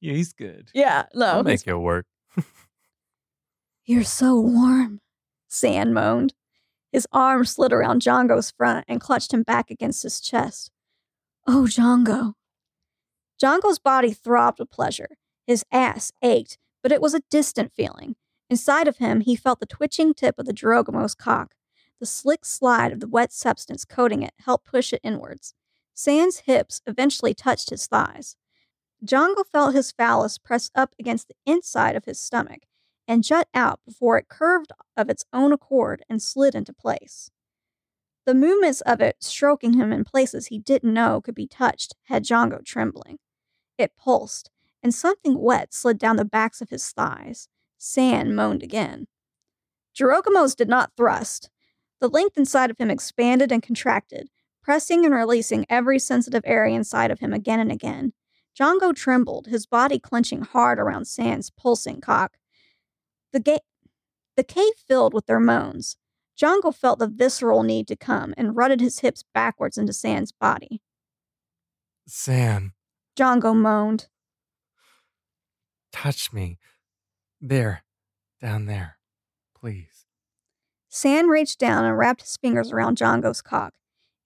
[0.00, 0.70] Yeah, he's good.
[0.74, 1.26] Yeah, no.
[1.26, 2.06] I'll he's- make it work.
[3.84, 5.00] You're so warm,
[5.48, 6.34] Sand moaned.
[6.92, 10.70] His arm slid around Django's front and clutched him back against his chest.
[11.46, 12.34] Oh, Django.
[13.40, 15.16] Django's body throbbed with pleasure.
[15.46, 18.16] His ass ached, but it was a distant feeling.
[18.50, 21.54] Inside of him, he felt the twitching tip of the Jirogamo's cock.
[22.00, 25.54] The slick slide of the wet substance coating it helped push it inwards.
[25.94, 28.36] Sand's hips eventually touched his thighs.
[29.04, 32.62] Django felt his phallus press up against the inside of his stomach
[33.06, 37.30] and jut out before it curved of its own accord and slid into place.
[38.26, 42.24] The movements of it stroking him in places he didn't know could be touched had
[42.24, 43.18] Django trembling.
[43.78, 44.50] It pulsed,
[44.82, 47.48] and something wet slid down the backs of his thighs.
[47.78, 49.06] Sand moaned again.
[49.96, 51.48] Jirogamos did not thrust.
[52.00, 54.28] The length inside of him expanded and contracted,
[54.62, 58.12] pressing and releasing every sensitive area inside of him again and again.
[58.58, 62.36] Django trembled, his body clenching hard around Sand's pulsing cock.
[63.32, 63.58] The, ga-
[64.36, 65.96] the cave filled with their moans.
[66.40, 70.80] Django felt the visceral need to come and rutted his hips backwards into Sand's body.
[72.06, 72.74] Sam,
[73.18, 74.06] Django moaned.
[75.90, 76.58] touch me.
[77.40, 77.82] There,
[78.40, 78.98] down there,
[79.58, 80.06] please.
[80.88, 83.74] Sand reached down and wrapped his fingers around Django's cock.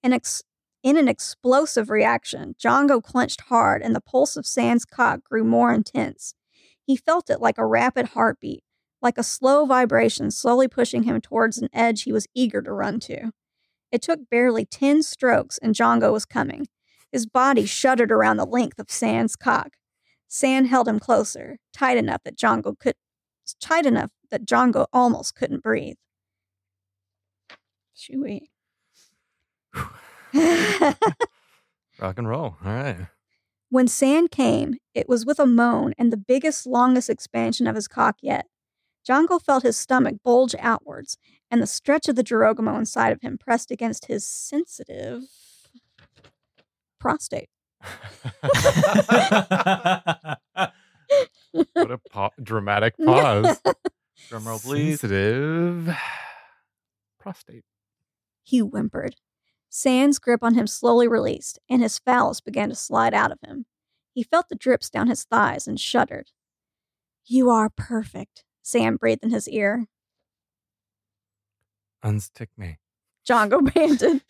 [0.03, 0.43] In, ex-
[0.83, 5.73] in an explosive reaction, Django clenched hard and the pulse of Sand's cock grew more
[5.73, 6.35] intense.
[6.85, 8.63] He felt it like a rapid heartbeat,
[9.01, 12.99] like a slow vibration slowly pushing him towards an edge he was eager to run
[13.01, 13.31] to.
[13.91, 16.67] It took barely 10 strokes and Django was coming.
[17.13, 19.73] His body shuddered around the length of Sand's cock.
[20.27, 22.95] Sand held him closer, tight enough that Jongo could
[23.61, 25.97] tight enough that Jongo almost couldn't breathe.
[27.95, 28.47] Chewy.
[32.01, 32.55] Rock and roll.
[32.65, 33.07] All right.
[33.69, 37.87] when Sand came, it was with a moan and the biggest, longest expansion of his
[37.87, 38.47] cock yet.
[39.07, 41.17] Jongo felt his stomach bulge outwards,
[41.51, 45.21] and the stretch of the Jirogamo inside of him pressed against his sensitive
[47.03, 47.49] prostate.
[51.73, 53.61] what a pa- dramatic pause.
[54.29, 55.01] Drum roll, please.
[55.01, 55.93] Sensitive
[57.19, 57.65] prostate.
[58.41, 59.17] He whimpered.
[59.69, 63.65] Sand's grip on him slowly released, and his phallus began to slide out of him.
[64.13, 66.31] He felt the drips down his thighs and shuddered.
[67.25, 69.87] You are perfect, Sam breathed in his ear.
[72.05, 72.77] Unstick me.
[73.27, 74.21] Django panted.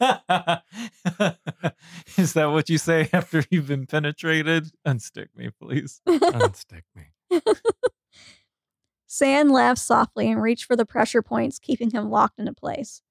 [2.16, 4.70] Is that what you say after you've been penetrated?
[4.86, 6.00] Unstick me, please.
[6.06, 7.06] Unstick me.
[9.06, 13.02] Sand laughed softly and reached for the pressure points, keeping him locked into place.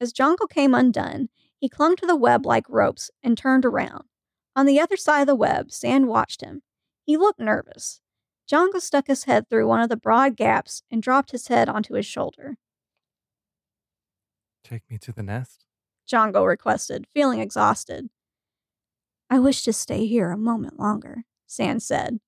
[0.00, 1.28] As Django came undone,
[1.58, 4.04] he clung to the web like ropes and turned around.
[4.56, 6.62] On the other side of the web, Sand watched him.
[7.04, 8.00] He looked nervous.
[8.50, 11.94] Django stuck his head through one of the broad gaps and dropped his head onto
[11.94, 12.58] his shoulder.
[14.62, 15.64] Take me to the nest.
[16.10, 18.10] Django requested, feeling exhausted.
[19.30, 22.20] I wish to stay here a moment longer, Sand said.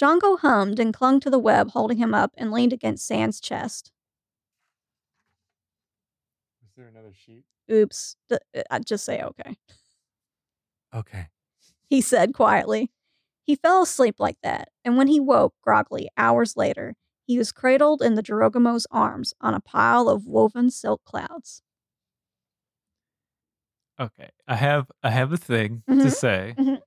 [0.00, 3.90] Django hummed and clung to the web, holding him up, and leaned against Sand's chest.
[6.64, 7.44] Is there another sheet?
[7.70, 8.16] Oops.
[8.28, 8.36] D-
[8.70, 9.56] uh, just say okay.
[10.94, 11.28] Okay.
[11.88, 12.90] He said quietly.
[13.42, 16.94] He fell asleep like that, and when he woke groggily hours later,
[17.26, 21.62] he was cradled in the Jirogamo's arms on a pile of woven silk clouds.
[24.00, 26.54] Okay, I have I have a thing to Mhm, say.
[26.58, 26.80] mhm.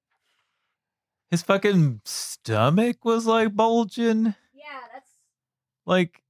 [1.30, 5.12] His fucking stomach was like bulging, Yeah, that's.
[5.86, 6.22] like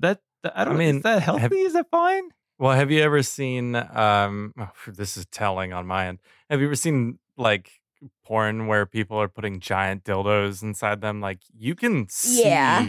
[0.00, 0.20] that.
[0.42, 0.76] that- I don't.
[0.76, 1.60] mean, is that have- healthy?
[1.60, 2.30] is that fine?
[2.58, 6.18] Well, have you ever seen um oh, this is telling on my end.
[6.50, 7.80] Have you ever seen like
[8.24, 11.20] porn where people are putting giant dildos inside them?
[11.20, 12.86] Like you can see Yeah.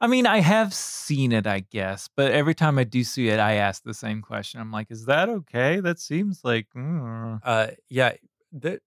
[0.00, 3.38] I mean, I have seen it, I guess, but every time I do see it,
[3.38, 4.60] I ask the same question.
[4.60, 5.80] I'm like, is that okay?
[5.80, 6.68] That seems like.
[6.74, 7.40] mm.
[7.44, 8.12] uh yeah,
[8.52, 8.80] that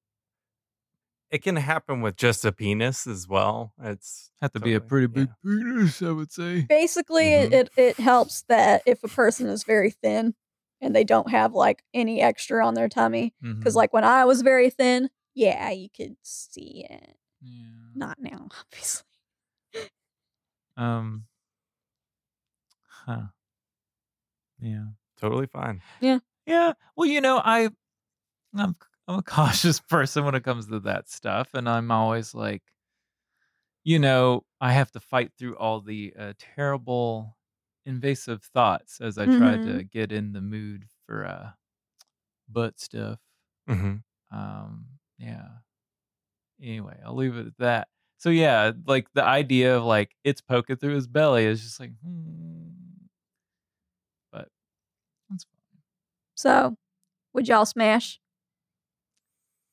[1.29, 3.73] it can happen with just a penis as well.
[3.81, 6.61] It's Have to be a pretty big penis, I would say.
[6.63, 7.51] Basically, Mhm.
[7.53, 10.35] it, it helps that if a person is very thin
[10.81, 13.77] and they don't have like any extra on their tummy, because Mhm.
[13.77, 17.17] like when I was very thin, yeah, you could see it.
[17.41, 17.61] Yeah.
[17.95, 19.05] Not now, obviously.
[20.77, 21.25] Um.
[22.87, 23.27] Huh.
[24.59, 24.85] Yeah.
[25.17, 25.83] totally fine.
[25.99, 26.19] Yeah.
[26.45, 26.73] Yeah.
[26.95, 27.69] Well, you know, I,
[28.55, 28.75] I'm,
[29.07, 32.63] I'm a cautious person when it comes to that stuff, and I'm always like,
[33.83, 37.37] you know, I have to fight through all the uh, terrible,
[37.85, 41.51] invasive thoughts as I try to get in the mood for uh,
[42.49, 43.19] butt stuff.
[43.67, 43.95] hmm
[44.31, 44.99] Um.
[45.17, 45.59] Yeah.
[46.61, 47.87] anyway, I'll leave it at that.
[48.23, 51.91] So yeah, like the idea of like it's poking through his belly is just like,
[52.01, 52.69] hmm.
[54.31, 54.47] but
[55.29, 55.81] that's fine.
[56.35, 56.77] So,
[57.33, 58.21] would y'all smash?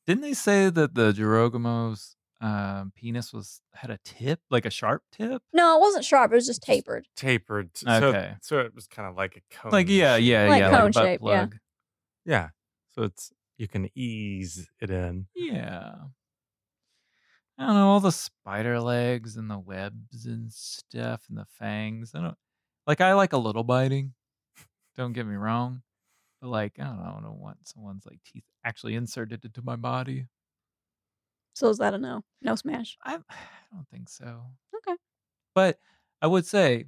[0.04, 5.04] Didn't they say that the Jirogumo's um, penis was had a tip, like a sharp
[5.12, 5.42] tip?
[5.52, 6.32] No, it wasn't sharp.
[6.32, 7.06] It was just tapered.
[7.14, 7.70] Tapered.
[7.76, 8.34] So, Okay.
[8.42, 9.70] so it was kind of like a cone.
[9.70, 10.24] Like yeah, shape.
[10.24, 11.46] yeah, Like yeah, cone like a butt shape, yeah.
[12.24, 12.48] Yeah.
[12.96, 15.28] So it's you can ease it in.
[15.36, 15.92] Yeah.
[17.60, 22.12] I don't know, all the spider legs and the webs and stuff and the fangs.
[22.14, 22.38] I don't
[22.86, 24.14] like I like a little biting.
[24.96, 25.82] Don't get me wrong.
[26.40, 29.76] But like, I don't know, I don't want someone's like teeth actually inserted into my
[29.76, 30.24] body.
[31.52, 32.24] So is that a no?
[32.40, 32.96] No smash.
[33.04, 33.36] I, I
[33.74, 34.40] don't think so.
[34.76, 34.96] Okay.
[35.54, 35.78] But
[36.22, 36.86] I would say,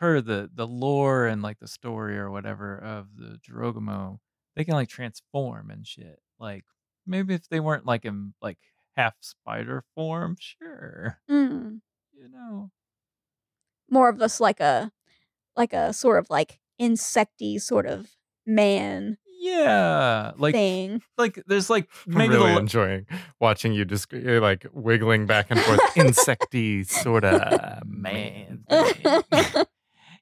[0.00, 4.18] per the the lore and like the story or whatever of the Jirogumo,
[4.56, 6.18] they can like transform and shit.
[6.40, 6.64] Like
[7.06, 8.58] maybe if they weren't like in like
[8.98, 11.18] half spider form, sure.
[11.30, 11.80] Mm.
[12.12, 12.70] You know.
[13.90, 14.90] More of this like a,
[15.56, 18.08] like a sort of like insecty sort of
[18.46, 20.32] man Yeah.
[20.36, 21.02] Like thing.
[21.16, 23.06] like there's like I'm maybe really the, enjoying
[23.40, 28.64] watching you just you're like wiggling back and forth, insecty sort of man.
[28.68, 29.22] thing.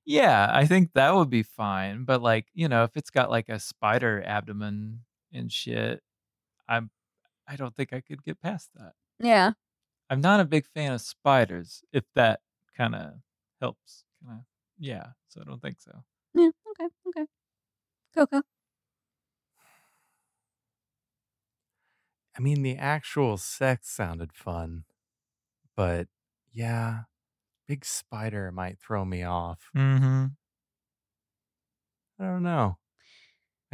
[0.05, 2.05] yeah, I think that would be fine.
[2.05, 5.01] But like, you know, if it's got like a spider abdomen
[5.33, 6.01] and shit,
[6.69, 6.91] I'm
[7.49, 8.93] I don't think I could get past that.
[9.21, 9.53] yeah.
[10.09, 12.41] I'm not a big fan of spiders, if that
[12.77, 13.15] kind of
[13.61, 14.05] helps.
[14.25, 14.45] Kinda,
[14.79, 16.05] yeah, so I don't think so.
[16.35, 16.51] Yeah.
[16.71, 16.89] Okay.
[17.09, 17.27] Okay.
[18.15, 18.43] Coco.
[22.37, 24.85] I mean, the actual sex sounded fun,
[25.77, 26.09] but
[26.53, 27.05] yeah,
[27.67, 29.71] big spider might throw me off.
[29.77, 30.27] Mm-hmm.
[32.19, 32.79] I don't know.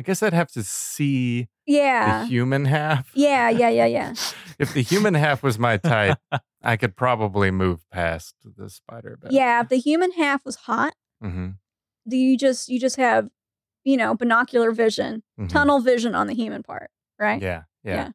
[0.02, 2.22] I guess I'd have to see Yeah.
[2.22, 3.12] the human half.
[3.14, 3.50] Yeah.
[3.50, 3.68] Yeah.
[3.68, 3.86] Yeah.
[3.86, 4.14] Yeah.
[4.58, 6.18] If the human half was my type,
[6.62, 9.30] I could probably move past the spider bit.
[9.30, 9.60] Yeah.
[9.62, 11.50] If the human half was hot, Mm-hmm.
[12.08, 13.28] do you just you just have,
[13.84, 15.48] you know, binocular vision, Mhm.
[15.48, 17.40] tunnel vision on the human part, right?
[17.40, 17.62] Yeah.
[17.84, 17.94] Yeah.
[17.94, 18.10] Yeah.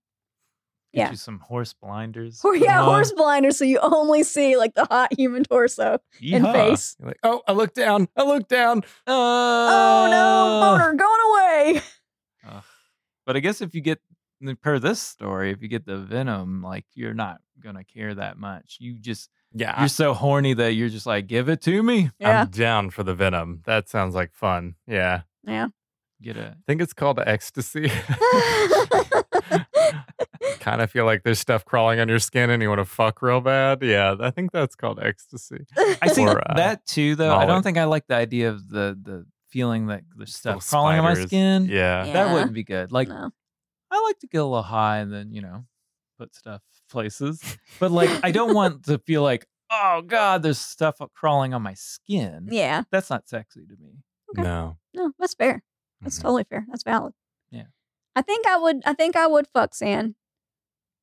[0.98, 1.10] Get Yeah.
[1.12, 2.42] you some horse blinders.
[2.44, 2.86] Or yeah, on.
[2.88, 3.58] horse blinders.
[3.58, 6.96] so you only see like the hot human torso and face.
[7.00, 8.08] You're like, oh, I look down.
[8.18, 8.80] I look down.
[9.06, 11.82] Uh, oh no, boner going away.
[12.50, 12.64] Ugh.
[13.26, 14.00] But I guess if you get
[14.62, 18.78] per this story, if you get the venom, like you're not gonna care that much.
[18.80, 19.80] You just Yeah.
[19.80, 22.12] you're so horny that you're just like, give it to me.
[22.20, 22.42] Yeah.
[22.42, 23.62] I'm down for the venom.
[23.66, 24.76] That sounds like fun.
[24.88, 25.22] Yeah.
[25.44, 25.68] Yeah.
[26.22, 27.92] Get a I think it's called ecstasy.
[30.60, 33.22] kind of feel like there's stuff crawling on your skin and you want to fuck
[33.22, 33.82] real bad.
[33.82, 35.66] Yeah, I think that's called ecstasy.
[35.78, 37.36] I think Or, uh, that too though.
[37.36, 40.70] I don't think I like the idea of the the feeling that there's Little stuff
[40.70, 41.66] crawling on my skin.
[41.70, 42.06] Yeah.
[42.06, 42.14] Yeah.
[42.14, 42.92] That wouldn't be good.
[42.92, 43.30] Like no.
[43.92, 45.66] I like to get a little high and then, you know,
[46.18, 47.42] put stuff places.
[47.80, 51.76] But like I don't want to feel like, oh God, there's stuff crawling on my
[51.76, 52.50] skin.
[52.52, 52.84] Yeah.
[52.92, 54.00] That's not sexy to me.
[54.32, 54.42] Okay.
[54.42, 54.78] No.
[54.94, 55.64] No, that's fair.
[56.02, 56.22] That's Mhm.
[56.24, 56.66] totally fair.
[56.70, 57.14] That's valid.
[57.52, 57.66] Yeah.
[58.16, 60.16] I think I would I think I would fuck San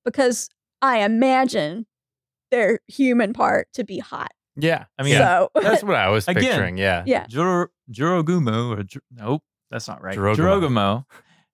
[0.04, 0.48] because
[0.82, 1.86] I imagine
[2.50, 4.32] their human part to be hot.
[4.56, 4.84] Yeah.
[4.98, 6.76] I mean, so That's what I was Again, picturing.
[6.78, 7.02] Yeah.
[7.06, 7.26] yeah.
[7.26, 10.16] Jiro- Jirogumo or Jir- nope, that's not right.
[10.16, 10.36] Jirogumo.
[10.36, 11.04] Jirogumo.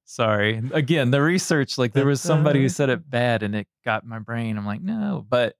[0.04, 0.60] Sorry.
[0.72, 4.18] Again, the research like there was somebody who said it bad and it got my
[4.18, 4.58] brain.
[4.58, 5.54] I'm like, no, but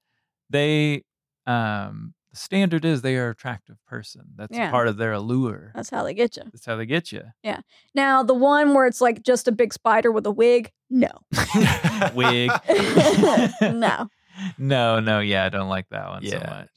[0.51, 1.05] they
[1.47, 4.22] um the standard is they are an attractive person.
[4.37, 4.70] That's Yeah.
[4.70, 5.72] part of their allure.
[5.74, 6.45] that's how they get you.
[6.53, 7.22] That's how they get you.
[7.43, 7.61] Yeah.
[7.95, 11.11] Now the one where it's like just a big spider with a wig, no.
[12.14, 12.51] Wig.
[13.61, 14.09] no.
[14.57, 16.68] No, no, yeah, I don't like that one so much.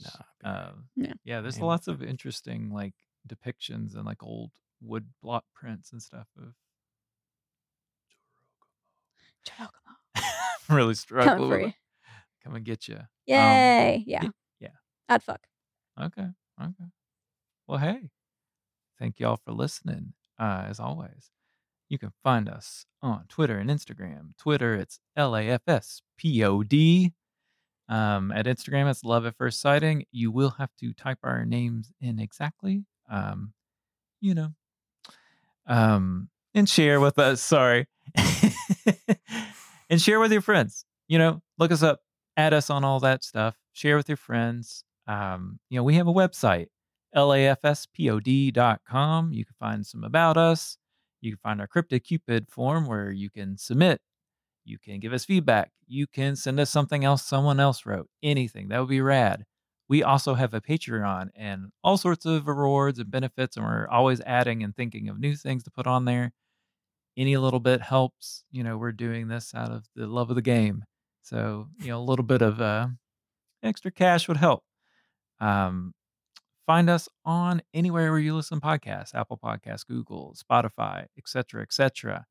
[0.44, 1.14] no, Um, Yeah.
[1.24, 1.68] yeah, there's Man.
[1.68, 2.94] lots of interesting like
[3.30, 4.52] depictions and like old
[4.82, 6.54] wood block prints and stuff of
[10.70, 11.74] really struggle Coming with it.
[12.44, 12.98] Come and get you.
[13.28, 14.04] Yay.
[14.08, 14.20] yeah.
[14.20, 14.30] Um, yeah.
[15.10, 15.42] I'd fuck.
[16.02, 16.28] Okay.
[16.62, 16.90] Okay.
[17.68, 18.10] Well, hey,
[19.00, 20.14] thank y'all for listening.
[20.40, 21.32] Uh, as always,
[21.90, 24.38] you can find us on Twitter and Instagram.
[24.38, 27.14] Twitter, it's LAFSPOD.
[27.90, 30.06] Um, at Instagram, it's Love at First Sighting.
[30.12, 32.86] You will have to type our names in exactly.
[33.10, 33.54] Um,
[34.22, 34.50] you know,
[35.68, 37.42] um, and share with us.
[37.42, 37.88] Sorry,
[39.90, 40.86] and share with your friends.
[41.08, 42.00] You know, look us up,
[42.38, 43.58] add us on all that stuff.
[43.74, 44.86] Share with your friends.
[45.08, 46.68] Um, you know, we have a website,
[47.16, 48.54] lafspod.com.
[49.34, 50.78] You can find some about us.
[51.22, 54.02] You can find our Cryptid Cupid form where you can submit.
[54.66, 55.72] You can give us feedback.
[55.88, 58.08] You can send us something else someone else wrote.
[58.22, 58.70] Anything.
[58.70, 59.46] That would be rad.
[59.90, 64.22] We also have a Patreon and all sorts of rewards and benefits, and we're always
[64.22, 66.32] adding and thinking of new things to put on there.
[67.18, 68.44] Any little bit helps.
[68.52, 70.86] You know, we're doing this out of the love of the game.
[71.22, 72.88] So you know, a little bit of uh,
[73.62, 74.64] extra cash would help.
[75.44, 75.94] Um,
[76.66, 82.26] find us on anywhere where you listen to podcasts: Apple Podcasts, Google, Spotify, etc., etc.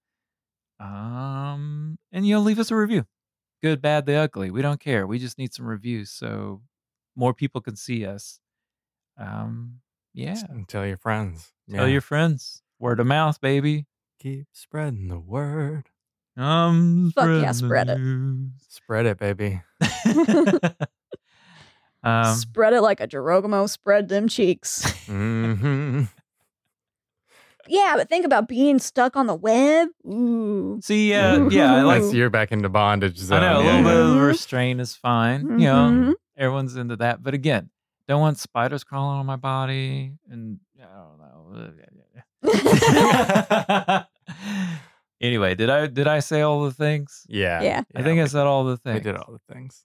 [0.80, 3.06] Um, and you know, leave us a review.
[3.62, 4.50] Good, bad, the ugly.
[4.50, 5.06] We don't care.
[5.06, 6.62] We just need some reviews so
[7.14, 8.40] more people can see us.
[9.16, 9.80] Um,
[10.14, 10.40] yeah.
[10.48, 11.52] And tell your friends.
[11.70, 11.92] Tell Yeah.
[11.92, 12.62] your friends.
[12.80, 13.86] Word of mouth, baby.
[14.18, 15.90] keep spreading the word.
[16.36, 17.98] Um, Fuck yeah, the spread it.
[17.98, 18.50] news.
[18.68, 19.60] Spread it, baby.
[22.03, 24.84] um, spread it like a Geronimo spread them cheeks.
[25.07, 26.03] hmm
[27.68, 29.88] yeah, but think about being stuck on the web.
[30.05, 30.80] Ooh.
[30.82, 32.03] see, uh, yeah, I like.
[32.12, 34.00] You're back into bondage I know a yeah, little bit yeah.
[34.00, 34.26] of Mhm.
[34.26, 35.42] restraint is fine.
[35.61, 36.14] You know, Mhm.
[36.36, 37.22] everyone's into that.
[37.22, 37.70] But again,
[38.09, 41.28] don't want spiders crawling on my body, and I don't know.
[45.20, 47.24] anyway, did I did I say all the things?
[47.28, 47.62] Yeah.
[47.62, 47.82] Yeah.
[47.94, 49.03] I think I said all the we things.
[49.05, 49.84] did all the things.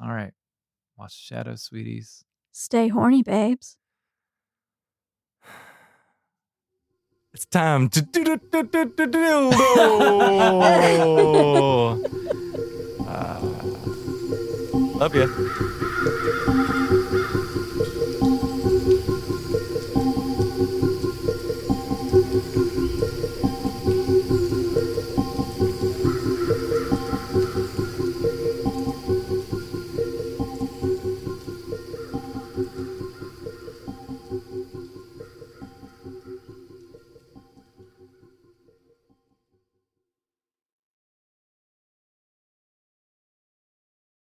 [0.00, 0.32] All right,
[1.00, 2.24] watch Shadow, sweeties.
[2.52, 3.78] Stay horny, babes.
[7.32, 9.54] It's time to do do do do do dildo.
[13.06, 13.40] Uh,
[14.98, 16.36] love you.